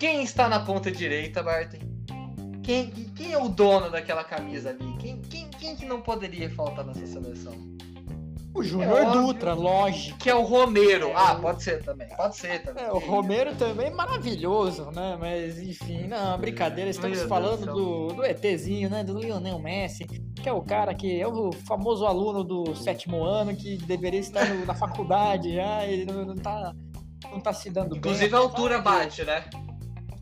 [0.00, 1.76] Quem está na ponta direita, Barton?
[2.62, 4.96] Quem, quem é o dono daquela camisa ali?
[4.98, 7.52] Quem, quem, quem que não poderia faltar nessa seleção?
[8.56, 10.18] O Júnior é Dutra, lógico.
[10.18, 11.08] Que é o Romero.
[11.08, 12.08] É, ah, pode ser também.
[12.08, 12.84] Pode ser também.
[12.84, 15.14] É, o Romero também é maravilhoso, né?
[15.20, 16.88] Mas, enfim, não, brincadeira.
[16.88, 19.04] Estamos Meu falando do, do ETzinho, né?
[19.04, 23.54] Do Lionel Messi, que é o cara que é o famoso aluno do sétimo ano
[23.54, 25.84] que deveria estar no, na faculdade já.
[25.84, 26.72] Ele não, não, tá,
[27.30, 28.28] não tá se dando Inclusive, bem.
[28.28, 29.44] Inclusive, a altura bate, né?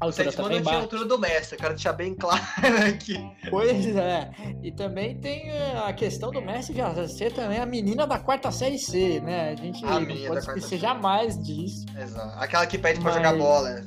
[0.00, 2.42] A altura o tinha a altura do Messi, quero deixar bem claro
[2.88, 3.18] aqui.
[3.48, 4.30] Pois é.
[4.62, 8.50] E também tem eh, a questão do Messi já ser também a menina da quarta
[8.50, 9.50] série C, né?
[9.50, 11.86] A gente a não pode esquecer jamais disso.
[11.96, 12.38] Exato.
[12.38, 13.14] Aquela que pede Mas...
[13.14, 13.84] pra jogar bola.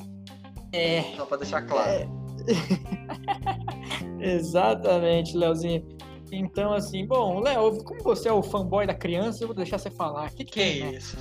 [0.72, 1.04] É.
[1.16, 1.90] Só pra deixar claro.
[1.92, 2.08] É...
[4.36, 5.86] Exatamente, Leozinho.
[6.32, 9.90] Então, assim, bom, Léo, como você é o fanboy da criança, eu vou deixar você
[9.90, 10.30] falar.
[10.32, 11.16] Que, que, que é, isso?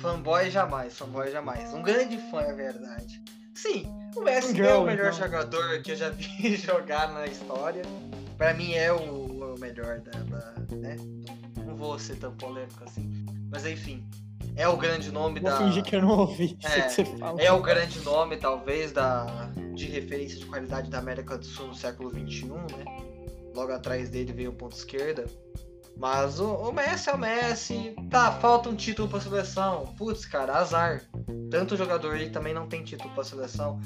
[0.00, 1.72] Fanboy jamais, fanboy jamais.
[1.74, 3.22] Um grande fã, é verdade.
[3.60, 3.84] Sim,
[4.16, 5.18] o Messi é o melhor então.
[5.18, 7.82] jogador que eu já vi jogar na história.
[8.38, 10.96] Pra mim é o, o melhor da, da, né?
[11.66, 13.10] Não vou ser tão polêmico assim.
[13.50, 14.02] Mas enfim,
[14.56, 15.58] é o grande nome vou da.
[15.58, 16.56] fingir que eu não ouvi.
[16.64, 19.26] É, é o grande nome, talvez, da,
[19.74, 22.84] de referência de qualidade da América do Sul no século XXI, né?
[23.54, 25.26] Logo atrás dele veio o ponto esquerda.
[26.00, 27.94] Mas o, o, Messi é o Messi.
[28.08, 29.84] Tá, falta um título pra seleção.
[29.98, 31.02] Putz, cara, azar.
[31.50, 33.78] Tanto jogador aí também não tem título pra seleção.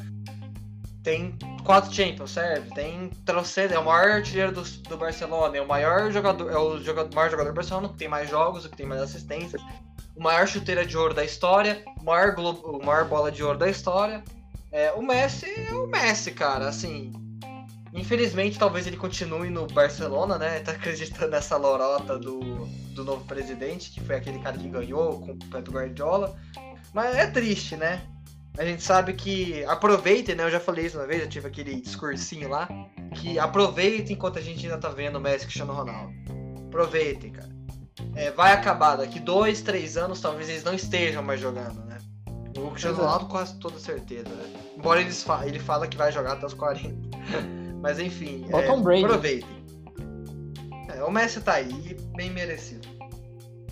[1.03, 2.71] Tem quatro Champions, serve.
[2.71, 5.57] Tem Trocedo, é o maior artilheiro do, do Barcelona.
[5.57, 6.53] É o maior jogador.
[6.53, 9.61] É o jogador, maior jogador do Barcelona, que tem mais jogos, que tem mais assistências.
[10.15, 11.83] O maior chuteira de ouro da história.
[12.01, 14.23] O maior, globo, o maior bola de ouro da história.
[14.71, 16.69] É, o Messi é o Messi, cara.
[16.69, 17.13] Assim,
[17.95, 20.59] Infelizmente, talvez ele continue no Barcelona, né?
[20.59, 22.41] Tá acreditando nessa lorota do,
[22.93, 26.37] do novo presidente, que foi aquele cara que ganhou com o Pedro Guardiola.
[26.93, 28.03] Mas é triste, né?
[28.59, 30.43] A gente sabe que aproveitem, né?
[30.43, 32.69] Eu já falei isso uma vez, eu tive aquele discursinho lá.
[33.15, 36.13] Que aproveitem enquanto a gente ainda tá vendo o Messi Cristiano Ronaldo.
[36.67, 37.49] Aproveitem, cara.
[38.17, 41.99] É, vai acabar daqui dois, três anos, talvez eles não estejam mais jogando, né?
[42.57, 44.53] O Cristiano Ronaldo quase toda certeza, né?
[44.77, 46.93] Embora eles fa ele fala que vai jogar até os 40.
[47.85, 49.47] Mas enfim, é, aproveitem.
[50.89, 52.89] É, o Messi tá aí, bem merecido.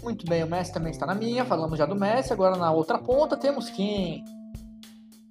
[0.03, 2.99] Muito bem, o Messi também está na minha, falamos já do Messi, agora na outra
[2.99, 4.23] ponta temos quem?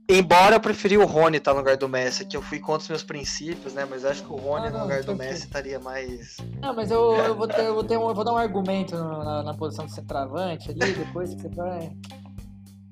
[0.10, 2.82] Embora eu preferi o Rony estar tá no lugar do Messi, que eu fui contra
[2.82, 3.86] os meus princípios, né?
[3.88, 6.38] Mas acho que o Rony ah, não, no lugar do Messi estaria mais.
[6.60, 8.96] Não, mas eu, eu, vou, ter, eu, vou, ter um, eu vou dar um argumento
[8.96, 11.96] na, na posição de centroavante ali, depois que você vai.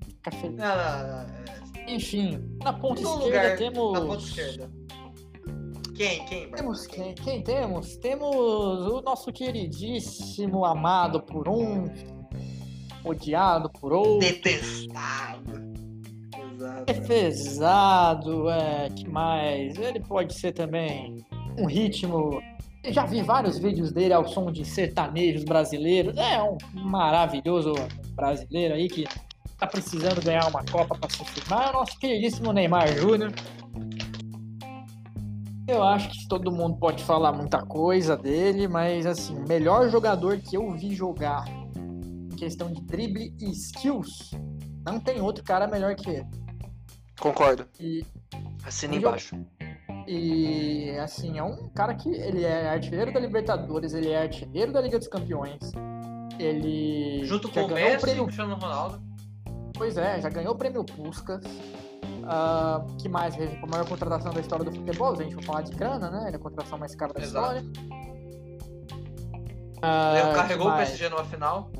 [0.05, 0.55] Ficar feliz.
[0.55, 1.93] Não, não, não, é...
[1.95, 3.93] Enfim, na ponta no esquerda lugar, temos.
[3.93, 4.78] Na ponta esquerda.
[5.99, 6.23] Quem?
[6.27, 6.49] Quem?
[6.51, 7.13] Temos quem?
[7.13, 7.97] Quem temos?
[7.97, 11.93] Temos o nosso queridíssimo, amado por um,
[13.03, 14.19] odiado por outro.
[14.19, 15.73] Detestado.
[16.53, 16.85] Exato.
[16.85, 19.77] Defesado, é, que mais?
[19.77, 21.17] Ele pode ser também
[21.57, 22.41] um ritmo.
[22.81, 26.15] Eu já vi vários vídeos dele ao som de sertanejos brasileiros.
[26.15, 27.73] É um maravilhoso
[28.15, 29.05] brasileiro aí que
[29.57, 33.33] tá precisando ganhar uma Copa para se firmar é o nosso queridíssimo Neymar Júnior.
[35.69, 40.39] Eu acho que todo mundo pode falar muita coisa dele, mas assim, o melhor jogador
[40.39, 41.45] que eu vi jogar
[41.77, 44.31] em questão de drible e skills,
[44.83, 46.27] não tem outro cara melhor que ele.
[47.19, 47.67] Concordo.
[47.79, 48.03] E,
[48.65, 49.35] Assina embaixo.
[50.07, 54.81] e assim, é um cara que ele é artilheiro da Libertadores, ele é artilheiro da
[54.81, 55.59] Liga dos Campeões.
[56.39, 59.01] Ele Junto já com o ganhou o Messi e prêmio o Cristiano Ronaldo.
[59.75, 61.43] Pois é, já ganhou o prêmio Puskas.
[62.31, 63.35] Ah, que mais?
[63.35, 65.15] A maior contratação da história do futebol.
[65.15, 66.25] Se a gente for falar de grana, né?
[66.27, 67.57] Ele é a contratação mais cara da Exato.
[67.57, 67.63] história.
[69.81, 70.75] Ele carregou o?
[70.75, 71.71] PSG numa final.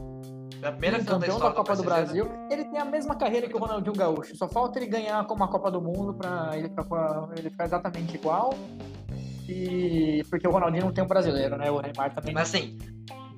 [0.62, 2.24] É a primeira final da da Copa do, PSG, né?
[2.26, 2.32] Brasil.
[2.52, 4.36] Ele tem a mesma carreira que o Ronaldinho Gaúcho.
[4.36, 7.50] Só falta ele ganhar como a Copa do Mundo pra ele ficar, com a- ele
[7.50, 8.54] ficar exatamente igual.
[9.48, 11.72] E porque o Ronaldinho não tem um brasileiro, né?
[11.72, 12.34] O Neymar também.
[12.34, 12.78] Mas assim,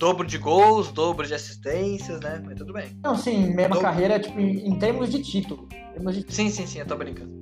[0.02, 2.42] dobro de gols, dobro de assistências, né?
[2.44, 2.88] Mas tudo bem.
[3.04, 3.82] Não, sim, mesma Dobro.
[3.82, 5.68] carreira, tipo, em, em termos de título.
[5.94, 7.40] Termos de Sim, sim, sim, eu tô brincando.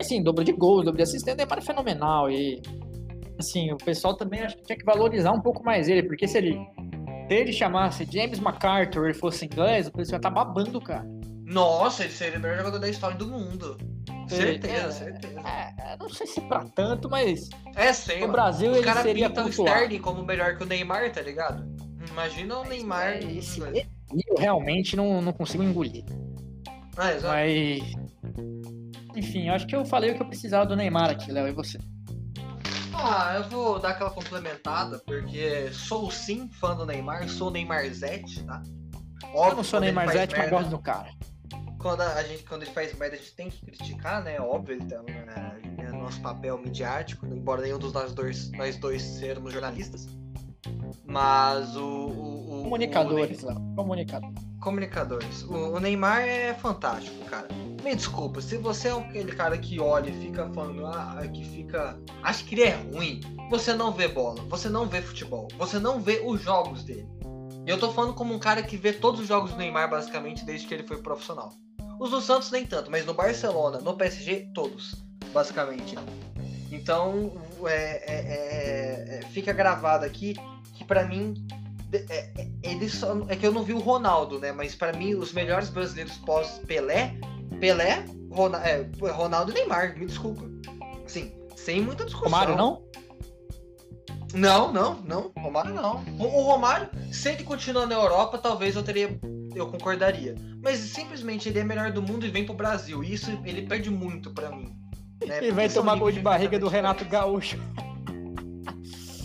[0.00, 2.30] assim, dobro de gols, dobro de assistência, é fenomenal.
[2.30, 2.62] E,
[3.38, 6.38] assim, o pessoal também acho que tinha que valorizar um pouco mais ele, porque se
[6.38, 6.58] ele,
[7.28, 11.06] se ele chamasse James MacArthur e fosse inglês, o pessoal ia tá babando, cara.
[11.44, 13.76] Nossa, ele seria o melhor jogador da história do mundo.
[14.36, 15.40] Certeza, É, certeza.
[15.40, 18.20] É, não sei se pra tanto, mas É, sei.
[18.20, 18.32] no lá.
[18.32, 19.48] Brasil ele caras seria pintam o.
[19.50, 21.64] Sterling como melhor que o Neymar, tá ligado?
[22.10, 23.08] Imagina o Neymar.
[23.14, 26.04] É, esse eu realmente não, não consigo engolir.
[26.96, 27.34] Ah, exato.
[27.34, 27.82] Mas.
[29.16, 31.78] Enfim, acho que eu falei o que eu precisava do Neymar aqui, Léo, e você?
[32.94, 38.42] Ah, eu vou dar aquela complementada, porque sou sim fã do Neymar, sou Neymar Zete,
[38.44, 38.62] tá?
[39.34, 41.10] Óbvio, eu não sou Neymar Zete, mas gosto do cara.
[41.82, 44.40] Quando a gente quando ele faz merda a gente tem que criticar né?
[44.40, 49.52] Óbvio então é, é nosso papel midiático embora nenhum dos nós dois nós dois sermos
[49.52, 50.06] jornalistas.
[51.04, 53.74] Mas o, o, o Comunicadores, o Léo.
[53.74, 54.32] Comunicador.
[54.60, 55.42] Comunicadores.
[55.42, 57.48] O, o Neymar é fantástico cara.
[57.82, 61.98] Me desculpa se você é aquele cara que olha e fica falando ah, que fica
[62.22, 63.20] acha que ele é ruim
[63.50, 67.08] você não vê bola você não vê futebol você não vê os jogos dele.
[67.66, 70.44] E eu tô falando como um cara que vê todos os jogos do Neymar basicamente
[70.44, 71.52] desde que ele foi profissional
[72.02, 75.96] os do Santos nem tanto, mas no Barcelona, no PSG, todos, basicamente.
[76.70, 77.32] Então,
[77.64, 80.34] é, é, é, é, fica gravado aqui
[80.74, 81.34] que pra mim
[81.92, 84.50] é, é, ele só é que eu não vi o Ronaldo, né?
[84.50, 87.14] Mas pra mim os melhores brasileiros pós Pelé,
[87.60, 89.96] Pelé, Rona, é, Ronaldo e Neymar.
[89.96, 90.42] Me desculpa.
[91.06, 92.32] Sim, sem muita discussão.
[92.32, 92.82] Romário, não?
[94.34, 95.32] Não, não, não.
[95.36, 96.02] Romário não.
[96.18, 99.18] O, Romário, se ele continuar na Europa, talvez eu teria.
[99.54, 100.34] Eu concordaria.
[100.62, 103.04] Mas simplesmente ele é melhor do mundo e vem pro Brasil.
[103.04, 104.74] E isso ele perde muito pra mim.
[105.26, 105.38] né?
[105.38, 107.58] Ele vai tomar gol de barriga do Renato Gaúcho.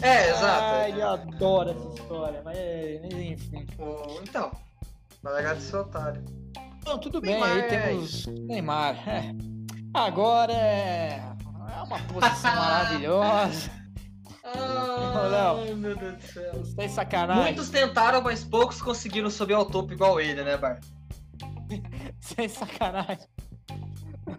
[0.02, 0.64] É, exato.
[0.64, 2.58] Ai, ele adora essa história, mas
[3.14, 3.66] enfim.
[4.22, 4.52] Então,
[5.24, 6.24] vai largar de ser otário.
[6.86, 9.10] Não, tudo bem, Neymar aí é temos Neymar.
[9.10, 9.32] É.
[9.94, 11.22] Agora é.
[11.76, 13.72] É uma posição maravilhosa.
[15.30, 15.58] Léo.
[15.58, 16.66] Ai, meu Deus do céu.
[16.66, 17.44] Sem sacanagem.
[17.44, 20.80] Muitos tentaram, mas poucos conseguiram subir ao topo igual ele, né, Bar?
[22.20, 23.28] Sem sacanagem.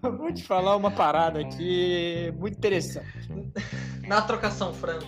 [0.02, 3.30] Eu vou te falar uma parada aqui muito interessante.
[4.06, 5.06] Na trocação franca.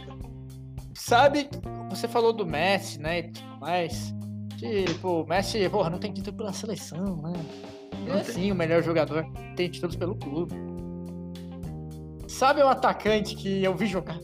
[0.94, 1.48] Sabe,
[1.88, 3.18] você falou do Messi, né?
[3.18, 4.14] E tudo mais.
[4.56, 7.32] Tipo, o Messi, porra, não tem título pela seleção, né?
[8.06, 9.24] Ele é sim o melhor jogador.
[9.56, 10.54] Tem títulos pelo clube.
[12.28, 14.18] Sabe o atacante que eu vi jogar?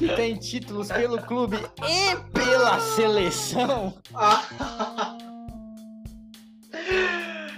[0.00, 3.92] Que tem títulos pelo clube e pela seleção?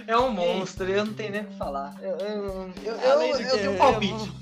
[0.05, 1.95] É um monstro, eu não tenho nem o que falar.
[2.01, 2.43] Eu, eu,
[2.83, 4.33] eu, eu, eu, tenho um palpite.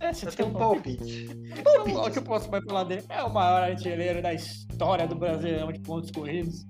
[0.00, 1.28] É, você Eu tem tenho um palpite.
[1.62, 1.96] palpite.
[1.96, 3.04] O que eu posso mais falar dele?
[3.08, 6.66] É o maior artilheiro da história do Brasileirão de pontos corridos.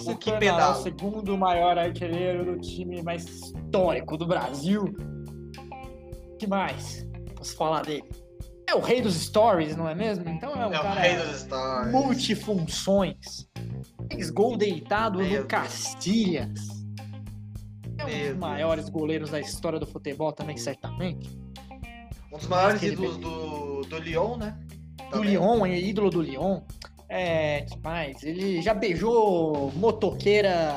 [0.00, 0.72] Se que pedal.
[0.72, 4.92] o segundo maior artilheiro do time mais histórico do Brasil.
[6.32, 7.06] O que mais?
[7.36, 8.27] Posso falar dele?
[8.68, 10.28] É o rei dos stories, não é mesmo?
[10.28, 11.90] Então é um É o cara rei dos stars.
[11.90, 13.16] multifunções.
[14.12, 15.46] Fez gol deitado Meu no Deus.
[15.46, 16.60] Castilhas.
[17.98, 18.36] É um Meu dos Deus.
[18.38, 21.30] maiores goleiros da história do futebol também, certamente.
[22.32, 24.58] Um dos maiores ídolos do, do Lyon, né?
[24.98, 25.30] do Também.
[25.30, 26.60] Lyon, é ídolo do Lyon.
[27.08, 28.22] É, que mais?
[28.22, 30.74] Ele já beijou motoqueira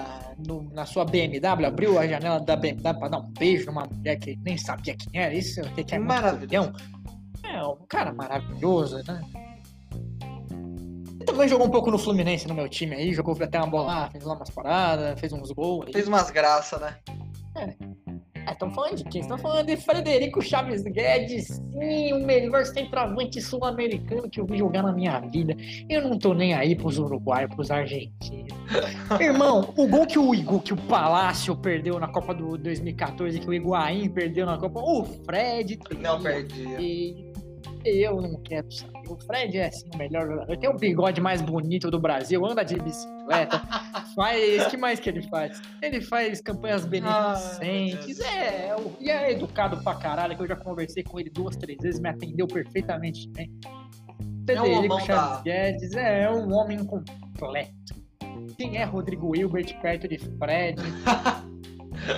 [0.48, 4.16] no- na sua BMW, abriu a janela da BMW pra dar um beijo numa mulher
[4.18, 5.34] que nem sabia quem era.
[5.34, 6.72] Isso é que é culhão.
[7.54, 9.22] É, um cara maravilhoso, né?
[11.22, 13.88] Ele também jogou um pouco no Fluminense, no meu time aí, jogou até uma bola
[13.88, 15.86] lá, fez lá umas paradas, fez uns gols.
[15.88, 15.94] aí.
[15.94, 16.98] Fez umas graças, né?
[18.50, 19.22] Estão falando de quem?
[19.22, 24.84] Estão falando de Frederico Chaves Guedes, sim, o melhor centroavante sul-americano que eu vi jogar
[24.84, 25.56] na minha vida.
[25.90, 28.52] Eu não tô nem aí pros uruguaios, pros argentinos.
[29.20, 33.48] Irmão, o gol que o Igu, que o Palácio perdeu na Copa do 2014, que
[33.48, 35.80] o Higuaín perdeu na Copa, o Fred.
[36.00, 36.64] Não perdi.
[36.80, 37.31] E
[37.86, 38.92] eu não quero saber.
[39.10, 40.58] O Fred é assim o melhor jogador.
[40.58, 43.60] Tem o bigode mais bonito do Brasil, anda de bicicleta,
[44.16, 44.66] faz.
[44.66, 45.62] O que mais que ele faz?
[45.82, 48.22] Ele faz campanhas beneficentes.
[48.22, 51.56] Ah, é, o- e é educado pra caralho, que eu já conversei com ele duas,
[51.56, 53.52] três vezes, me atendeu perfeitamente bem.
[54.48, 57.72] É um Federico homão Chaves da- Guedes é um homem completo.
[58.58, 60.78] Quem é Rodrigo Hilbert perto de Fred?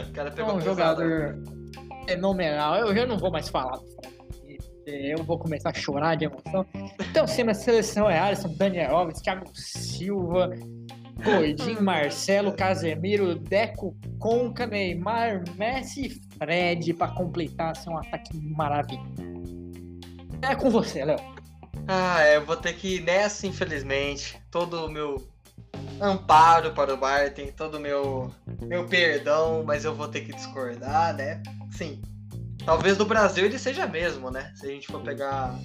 [0.09, 1.01] O cara É pegou um pesado.
[1.01, 1.43] jogador
[2.07, 2.75] fenomenal.
[2.77, 4.02] Eu já não vou mais falar do Fred.
[4.85, 6.65] Eu vou começar a chorar de emoção.
[7.09, 10.49] Então, sim, a seleção é Alisson, Daniel Alves, Thiago Silva,
[11.23, 19.33] Gordinho, Marcelo, Casemiro, Deco, Conca, Neymar, Messi e Fred para completar seu um ataque maravilhoso.
[20.41, 21.19] É com você, Léo.
[21.87, 24.41] Ah, é, eu vou ter que ir nessa, infelizmente.
[24.51, 25.25] Todo o meu
[26.01, 31.15] amparo para o Barton, todo o meu, meu perdão, mas eu vou ter que discordar,
[31.15, 31.41] né?
[31.71, 32.01] Sim.
[32.65, 34.51] Talvez do Brasil ele seja mesmo, né?
[34.55, 35.57] Se a gente for pegar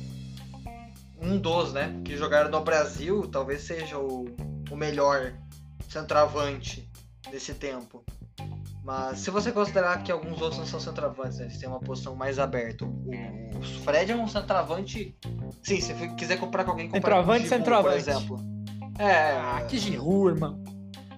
[1.20, 2.00] um dos, né?
[2.04, 4.26] Que jogaram no Brasil, talvez seja o,
[4.70, 5.32] o melhor
[5.88, 6.90] centroavante
[7.30, 8.04] desse tempo.
[8.82, 11.44] Mas se você considerar que alguns outros não são centroavantes, né?
[11.44, 12.84] eles têm uma posição mais aberta.
[12.84, 13.10] O,
[13.58, 15.14] o Fred é um centroavante.
[15.62, 18.04] Sim, se quiser comprar com alguém, comprar com o Centroavante, Giroud, centroavante.
[18.04, 18.58] Por exemplo.
[18.98, 19.32] É.
[19.32, 20.64] Ah, que Giroud, irmão.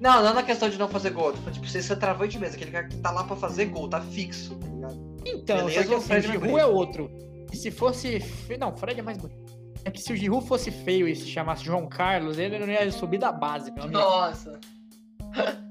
[0.00, 1.32] Não, não na questão de não fazer gol.
[1.32, 4.56] Tipo, tipo, ser centroavante mesmo, aquele cara que tá lá pra fazer gol, tá fixo.
[4.56, 5.09] tá ligado?
[5.24, 7.10] Então, Beleza, só que o assim, Fred Giroud é outro.
[7.52, 8.20] E se fosse.
[8.20, 9.50] fe- Não, o Fred é mais bonito.
[9.84, 12.90] É que se o Giroud fosse feio e se chamasse João Carlos, ele não ia
[12.92, 13.98] subir da base, meu amigo.
[13.98, 14.60] Nossa.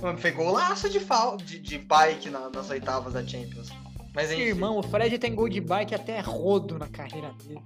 [0.00, 1.36] Mano, fez golaço de, fal...
[1.36, 3.70] de, de bike na- nas oitavas da Champions.
[4.14, 4.42] Mas enfim.
[4.42, 7.60] Irmão, o Fred tem gol de bike até rodo na carreira dele.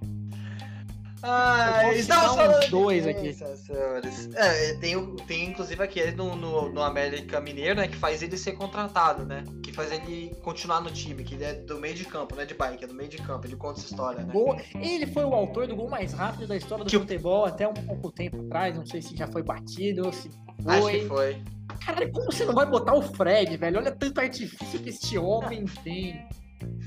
[1.21, 3.33] Ah, estamos falando dois aqui.
[3.33, 4.29] senhores?
[4.35, 7.87] É, tem, tem inclusive aquele no, no, no América Mineiro, né?
[7.87, 9.43] Que faz ele ser contratado, né?
[9.61, 12.45] Que faz ele continuar no time, que ele é do meio de campo, não é
[12.45, 14.31] de bike, é do meio de campo, ele conta essa história, né?
[14.31, 14.57] Gol...
[14.75, 17.73] Ele foi o autor do gol mais rápido da história do Que- futebol até um
[17.73, 18.75] pouco tempo atrás.
[18.75, 20.29] Não sei se já foi batido ou se
[20.65, 20.99] Acho foi.
[20.99, 21.43] que foi.
[21.85, 23.77] Caralho, como você não vai botar o Fred, velho?
[23.79, 26.25] Olha tanto artifício que este homem tem.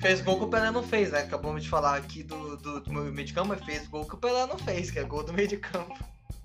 [0.01, 1.20] Fez gol que o Pelé não fez, né?
[1.20, 4.18] Acabamos de falar aqui do, do, do meio de campo, mas fez gol que o
[4.18, 5.97] Pelé não fez, que é gol do meio de campo.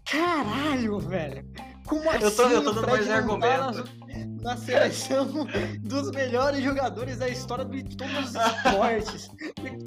[0.09, 1.45] Caralho, velho.
[1.85, 3.83] Como assim Eu tô- eu tô dando mais tá argumento.
[4.06, 4.06] Na,
[4.41, 5.27] na seleção
[5.81, 9.29] dos melhores jogadores da história de todos os esportes.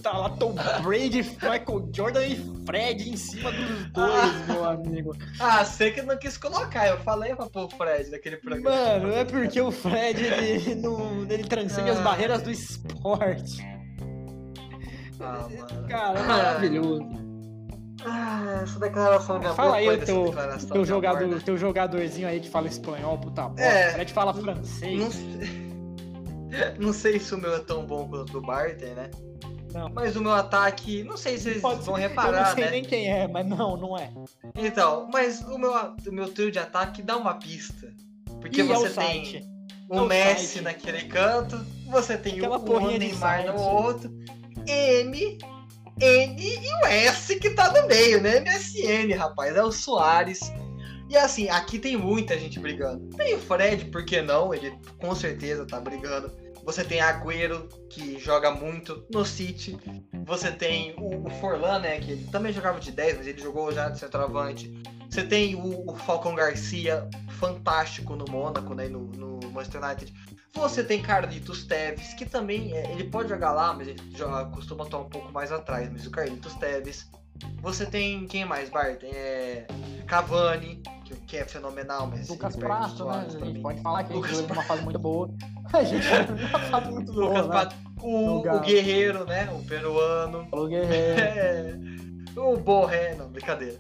[0.03, 5.17] Tá lá Tom Brady, Michael Jordan e Fred em cima dos dois, meu amigo.
[5.39, 8.71] Ah, sei que não quis colocar, eu falei pra pôr o Fred naquele programa.
[8.71, 12.03] Mano, é porque o Fred, ele, não, ele transcende as Ah.
[12.03, 13.63] barreiras do esporte.
[15.21, 15.47] Ah.
[15.89, 17.30] Cara, é maravilhoso.
[18.05, 20.35] Ah, essa declaração de amor Fala aí o teu,
[20.73, 21.43] teu, jogador, amor, né?
[21.45, 23.63] teu jogadorzinho aí que fala espanhol, puta bosta.
[23.63, 23.93] É.
[23.93, 24.99] Fred fala francês.
[24.99, 25.71] Não sei...
[26.79, 29.11] não sei se o meu é tão bom quanto o do Barter, né?
[29.73, 29.89] Não.
[29.91, 32.05] Mas o meu ataque, não sei se vocês Pode vão ser.
[32.05, 32.71] Eu reparar, não sei né?
[32.71, 34.11] nem quem é, mas não, não é.
[34.57, 37.93] Então, mas o meu, o meu trio de ataque dá uma pista.
[38.41, 39.47] Porque Ih, é o você tem site.
[39.89, 40.65] o é o Messi site.
[40.65, 44.11] naquele canto, você tem Aquela o, o Neymar no outro,
[44.67, 45.39] M,
[46.01, 48.41] N e o S que tá no meio, né?
[48.41, 50.53] MSN, rapaz, é o Soares.
[51.09, 53.09] E assim, aqui tem muita gente brigando.
[53.17, 54.55] Tem o Fred, por que não?
[54.55, 56.31] Ele com certeza tá brigando.
[56.65, 59.77] Você tem Agüero, que joga muito no City.
[60.25, 61.99] Você tem o, Forlan, né?
[61.99, 64.73] Que ele também jogava de 10, mas ele jogou já de centroavante.
[65.11, 68.89] Você tem o, o Falcão Garcia, fantástico no Mônaco, né?
[68.89, 70.15] No, no Manchester United.
[70.55, 74.85] Você tem Carlitos Teves, que também é, ele pode jogar lá, mas ele joga, costuma
[74.85, 75.91] estar um pouco mais atrás.
[75.91, 77.11] Mas o Carlitos Teves.
[77.63, 79.03] Você tem quem mais, Bart?
[79.03, 79.67] É
[80.07, 83.27] Cavani, que, que é fenomenal, mas Lucas ele Prato, né?
[83.27, 85.31] A gente pode falar que ele Lucas jogou numa fase muito boa.
[85.73, 87.53] A gente numa fase muito boa, Lucas né?
[87.53, 87.77] Prato.
[88.03, 89.49] O, o Guerreiro, né?
[89.53, 90.47] O peruano.
[90.51, 91.91] Falou Guerreiro.
[92.37, 93.79] É, o Borré, não, brincadeira.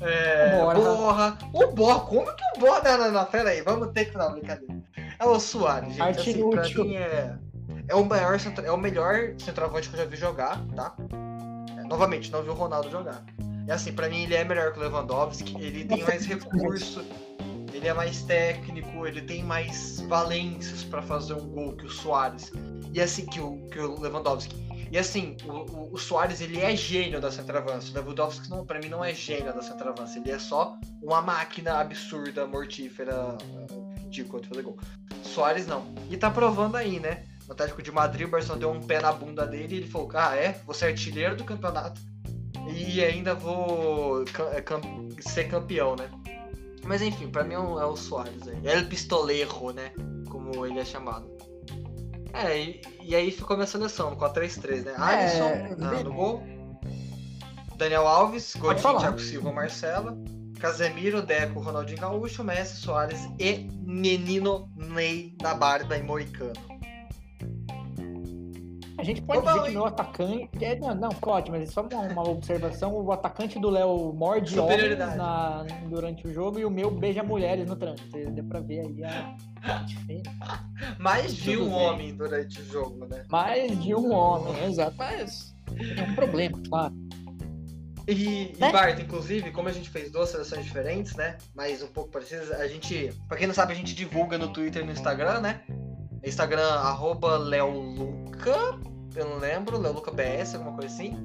[0.00, 0.74] É, Borra.
[0.74, 1.38] Borra.
[1.52, 2.82] O Borra, como que o Borra.
[2.82, 4.16] Não, não, não, pera aí, vamos ter que.
[4.16, 4.80] Não, brincadeira.
[5.18, 6.02] É o Soares, gente.
[6.02, 7.38] Assim, pra mim é.
[7.88, 10.94] É o, maior, é o melhor centroavante que eu já vi jogar, tá?
[11.76, 13.24] É, novamente, não vi o Ronaldo jogar.
[13.66, 17.04] E assim, pra mim ele é melhor que o Lewandowski, ele tem mais recurso,
[17.72, 22.52] ele é mais técnico, ele tem mais valências pra fazer um gol que o Soares.
[22.92, 24.54] E assim, que o, que o Lewandowski.
[24.90, 27.90] E assim, o, o, o Soares ele é gênio da centroavança.
[27.90, 30.18] O Lewandowski não, pra mim não é gênio da centroavança.
[30.18, 33.38] Ele é só uma máquina absurda, mortífera,
[33.98, 34.78] ridícula de fazer gol.
[35.22, 35.84] Soares não.
[36.10, 37.24] E tá provando aí, né?
[37.50, 40.08] no Atlético de Madrid, o Barcelona deu um pé na bunda dele e ele falou:
[40.14, 40.60] Ah, é?
[40.64, 42.00] Vou ser artilheiro do campeonato
[42.68, 46.08] e ainda vou é, ser campeão, né?
[46.84, 48.60] Mas enfim, pra mim é o, é o Soares aí.
[48.64, 49.92] El Pistoleiro, né?
[50.28, 51.28] Como ele é chamado.
[52.32, 54.92] É, e, e aí ficou minha seleção com a 3-3, né?
[54.92, 56.42] É, Alisson ah, no gol.
[57.76, 60.16] Daniel Alves, Godinho, Thiago Silva, Marcela.
[60.60, 66.69] Casemiro, Deco, Ronaldinho Gaúcho, Messi, Soares e Menino Ney da Barba e Moicano.
[69.00, 70.50] A gente pode dizer que meu atacante.
[70.60, 72.92] É, não, não, pode, mas é só uma, uma observação.
[72.92, 77.66] O atacante do Léo morde homens na, durante o jogo e o meu beija mulheres
[77.66, 78.10] no trânsito.
[78.30, 79.36] Deu pra ver aí a.
[80.98, 81.74] Mais de um bem.
[81.74, 83.24] homem durante o jogo, né?
[83.30, 84.94] Mais de um homem, exato.
[84.98, 85.54] Mas
[85.96, 86.94] é um problema, claro.
[88.06, 88.68] E, né?
[88.68, 91.38] e Bart, inclusive, como a gente fez duas seleções diferentes, né?
[91.54, 93.14] Mas um pouco parecidas, a gente.
[93.28, 95.62] Pra quem não sabe, a gente divulga no Twitter e no Instagram, né?
[96.22, 97.38] Instagram, arroba
[98.40, 98.78] Leoluca,
[99.14, 101.16] eu não lembro, LeolucaBS, alguma coisa assim.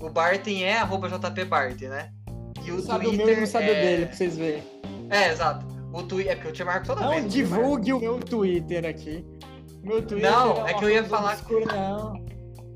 [0.00, 2.12] O Barton é arroba JPBarton, né?
[2.64, 3.24] E o sabe Twitter.
[3.24, 3.70] O meu não sabe é...
[3.70, 4.62] o dele, pra vocês verem.
[5.10, 5.66] É, exato.
[5.92, 6.32] O Twitter.
[6.32, 7.22] É porque eu te marco toda não vez.
[7.22, 9.26] Não divulgue o meu Twitter aqui.
[9.82, 11.38] Meu Twitter não, é, é que eu ia falar.
[11.66, 12.30] Não.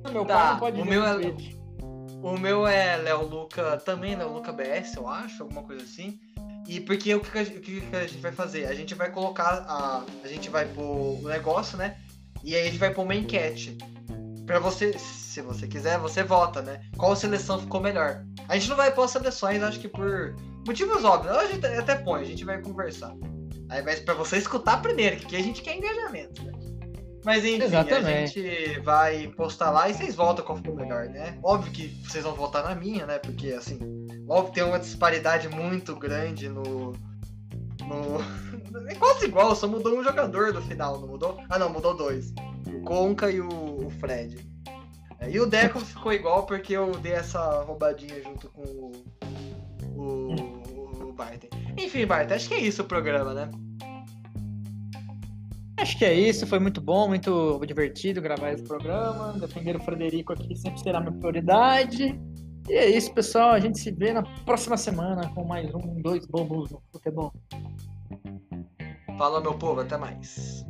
[0.13, 1.15] Meu tá, pai não pode o meu é...
[2.23, 6.21] O meu é Léo Luca, também Léo Luca BS, eu acho, alguma coisa assim.
[6.69, 8.67] E porque o que, a, o que a gente vai fazer?
[8.67, 10.05] A gente vai colocar a.
[10.23, 11.97] A gente vai pôr o negócio, né?
[12.45, 13.77] E aí a gente vai pôr uma enquete.
[14.47, 16.81] Pra você, se você quiser, você vota, né?
[16.97, 18.25] Qual seleção ficou melhor.
[18.49, 20.37] A gente não vai pôr as seleções, acho que por
[20.67, 21.35] motivos óbvios.
[21.37, 23.15] A gente até põe, a gente vai conversar.
[23.71, 26.53] Aí vai pra você escutar primeiro, que aqui a gente quer engajamento, né?
[27.25, 28.07] Mas enfim, Exatamente.
[28.07, 31.39] a gente vai postar lá e vocês votam qual ficou melhor, né?
[31.43, 33.19] Óbvio que vocês vão votar na minha, né?
[33.19, 33.79] Porque assim,
[34.29, 36.93] óbvio tem uma disparidade muito grande no.
[37.85, 38.21] No...
[38.89, 41.41] é quase igual, só mudou um jogador do final, não mudou?
[41.49, 42.33] Ah não, mudou dois.
[42.67, 44.47] O Conca e o, o Fred.
[45.21, 49.05] É, e o Deco ficou igual porque eu dei essa roubadinha junto com o.
[49.97, 51.49] o, o Barton.
[51.79, 53.51] Enfim, Barton, acho que é isso o programa, né?
[55.77, 59.33] Acho que é isso, foi muito bom, muito divertido gravar esse programa.
[59.39, 62.19] Defender o Frederico aqui sempre será minha prioridade.
[62.69, 63.51] E é isso, pessoal.
[63.51, 67.33] A gente se vê na próxima semana com mais um, dois bobos no futebol.
[69.19, 70.65] Fala, meu povo, até mais.